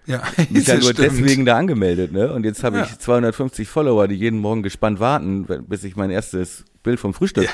[0.07, 1.13] ja, Mich ja das nur stimmt.
[1.13, 2.33] deswegen da angemeldet, ne?
[2.33, 2.85] Und jetzt habe Ja.
[2.85, 7.49] ich 250 Follower, die jeden Morgen gespannt warten, bis ich mein erstes Bild vom Frühstück.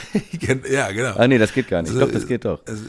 [0.70, 1.12] ja, genau.
[1.16, 1.90] Ah nee, das geht gar nicht.
[1.92, 2.60] Also, Doch, das geht doch.
[2.66, 2.82] Also,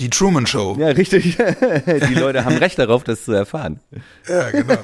[0.00, 0.74] Die Truman Show.
[0.80, 1.36] Ja, richtig.
[2.08, 3.78] Die Leute haben Recht darauf, das zu erfahren.
[4.26, 4.78] Ja, genau.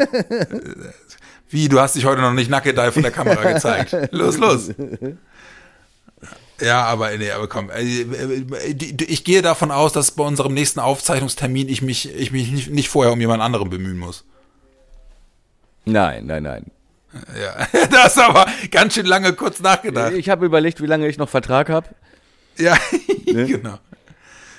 [1.50, 3.96] Wie, du hast dich heute noch nicht nackt da von der Kamera gezeigt.
[4.10, 4.70] Los, los.
[6.60, 8.44] Ja, aber nee, aber komm, äh, äh,
[9.06, 13.12] ich gehe davon aus, dass bei unserem nächsten Aufzeichnungstermin ich mich, ich mich nicht, vorher
[13.12, 14.24] um jemand anderen bemühen muss.
[15.84, 16.64] Nein, nein, nein.
[17.40, 20.12] Ja, das ist aber ganz schön lange kurz nachgedacht.
[20.12, 21.88] Ich habe überlegt, wie lange ich noch Vertrag habe.
[22.58, 22.76] Ja,
[23.26, 23.46] Ne?
[23.46, 23.78] genau.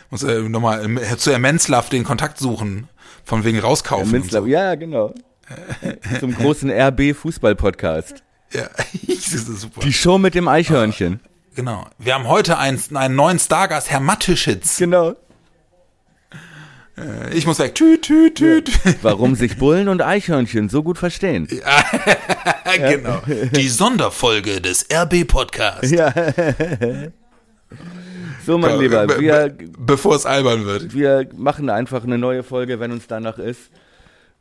[0.10, 2.88] Muss äh, nochmal äh, zu Herr Menzlaff den Kontakt suchen,
[3.26, 4.12] von wegen rauskaufen.
[4.12, 4.48] Münzler, so.
[4.48, 5.14] ja, genau.
[6.20, 8.24] Zum großen RB Fußball Podcast.
[8.52, 8.64] Ja,
[9.08, 9.82] das ist super.
[9.82, 11.20] Die Show mit dem Eichhörnchen.
[11.56, 11.86] Genau.
[11.98, 14.78] Wir haben heute einen, einen neuen Stargast, Herr Matteschitz.
[14.78, 15.16] Genau.
[17.34, 17.76] Ich muss weg.
[17.76, 18.72] Tüt, tüt, tüt.
[19.04, 21.48] Warum sich Bullen und Eichhörnchen so gut verstehen.
[22.76, 23.22] genau.
[23.56, 25.92] Die Sonderfolge des RB Podcasts.
[25.92, 26.14] Ja.
[28.46, 30.94] So, mein Lieber, Be- wir, be- bevor es albern wird.
[30.94, 33.70] wir machen einfach eine neue Folge, wenn uns danach ist.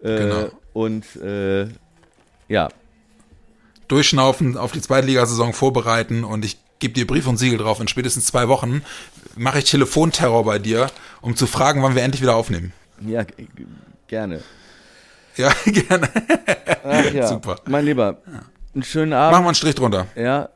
[0.03, 0.49] Äh, Genau.
[0.73, 1.67] Und äh,
[2.49, 2.69] ja,
[3.89, 7.81] Durchschnaufen, auf die Zweitligasaison vorbereiten und ich gebe dir Brief und Siegel drauf.
[7.81, 8.83] In spätestens zwei Wochen
[9.35, 10.89] mache ich Telefonterror bei dir,
[11.23, 12.73] um zu fragen, wann wir endlich wieder aufnehmen.
[13.01, 13.25] ja,
[14.07, 14.43] gerne.
[15.37, 16.09] Ja, gerne.
[16.85, 17.57] Ach ja, Super.
[17.67, 18.19] mein Lieber,
[18.75, 19.45] einen schönen Machen Abend.
[19.45, 20.07] wir einen Strich drunter.
[20.15, 20.49] Ja,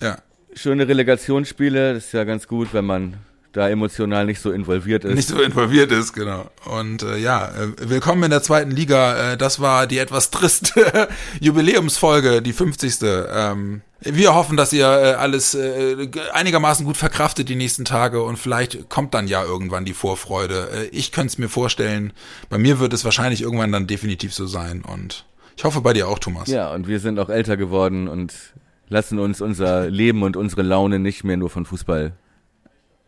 [0.00, 0.18] Ja.
[0.54, 1.94] schöne Relegationsspiele.
[1.94, 3.14] Das ist ja ganz gut, wenn man
[3.52, 5.14] da emotional nicht so involviert ist.
[5.14, 6.48] nicht so involviert ist, genau.
[6.66, 9.32] Und äh, ja, äh, willkommen in der zweiten Liga.
[9.32, 11.08] Äh, das war die etwas triste
[11.40, 12.98] Jubiläumsfolge, die 50.
[13.02, 18.38] Ähm, wir hoffen, dass ihr äh, alles äh, einigermaßen gut verkraftet die nächsten Tage und
[18.38, 20.68] vielleicht kommt dann ja irgendwann die Vorfreude.
[20.72, 22.12] Äh, ich könnte es mir vorstellen.
[22.48, 25.26] Bei mir wird es wahrscheinlich irgendwann dann definitiv so sein und
[25.56, 26.48] ich hoffe bei dir auch, Thomas.
[26.48, 28.32] Ja, und wir sind auch älter geworden und
[28.88, 32.12] lassen uns unser Leben und unsere Laune nicht mehr nur von Fußball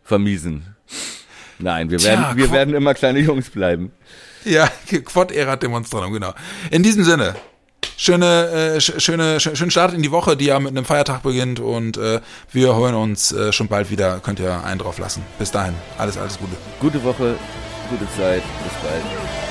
[0.03, 0.75] vermiesen.
[1.59, 3.91] Nein, wir Tja, werden, wir Quo- werden immer kleine Jungs bleiben.
[4.43, 4.69] Ja,
[5.55, 6.33] Demonstrantum, genau.
[6.71, 7.35] In diesem Sinne,
[7.95, 8.25] schöne,
[8.75, 11.59] äh, sch- schöne, sch schönen Start in die Woche, die ja mit einem Feiertag beginnt
[11.59, 12.19] und äh,
[12.51, 14.19] wir hören uns äh, schon bald wieder.
[14.19, 15.23] Könnt ihr einen drauf lassen.
[15.39, 16.55] Bis dahin, alles, alles Gute.
[16.79, 17.35] Gute Woche,
[17.89, 19.42] gute Zeit, bis bald.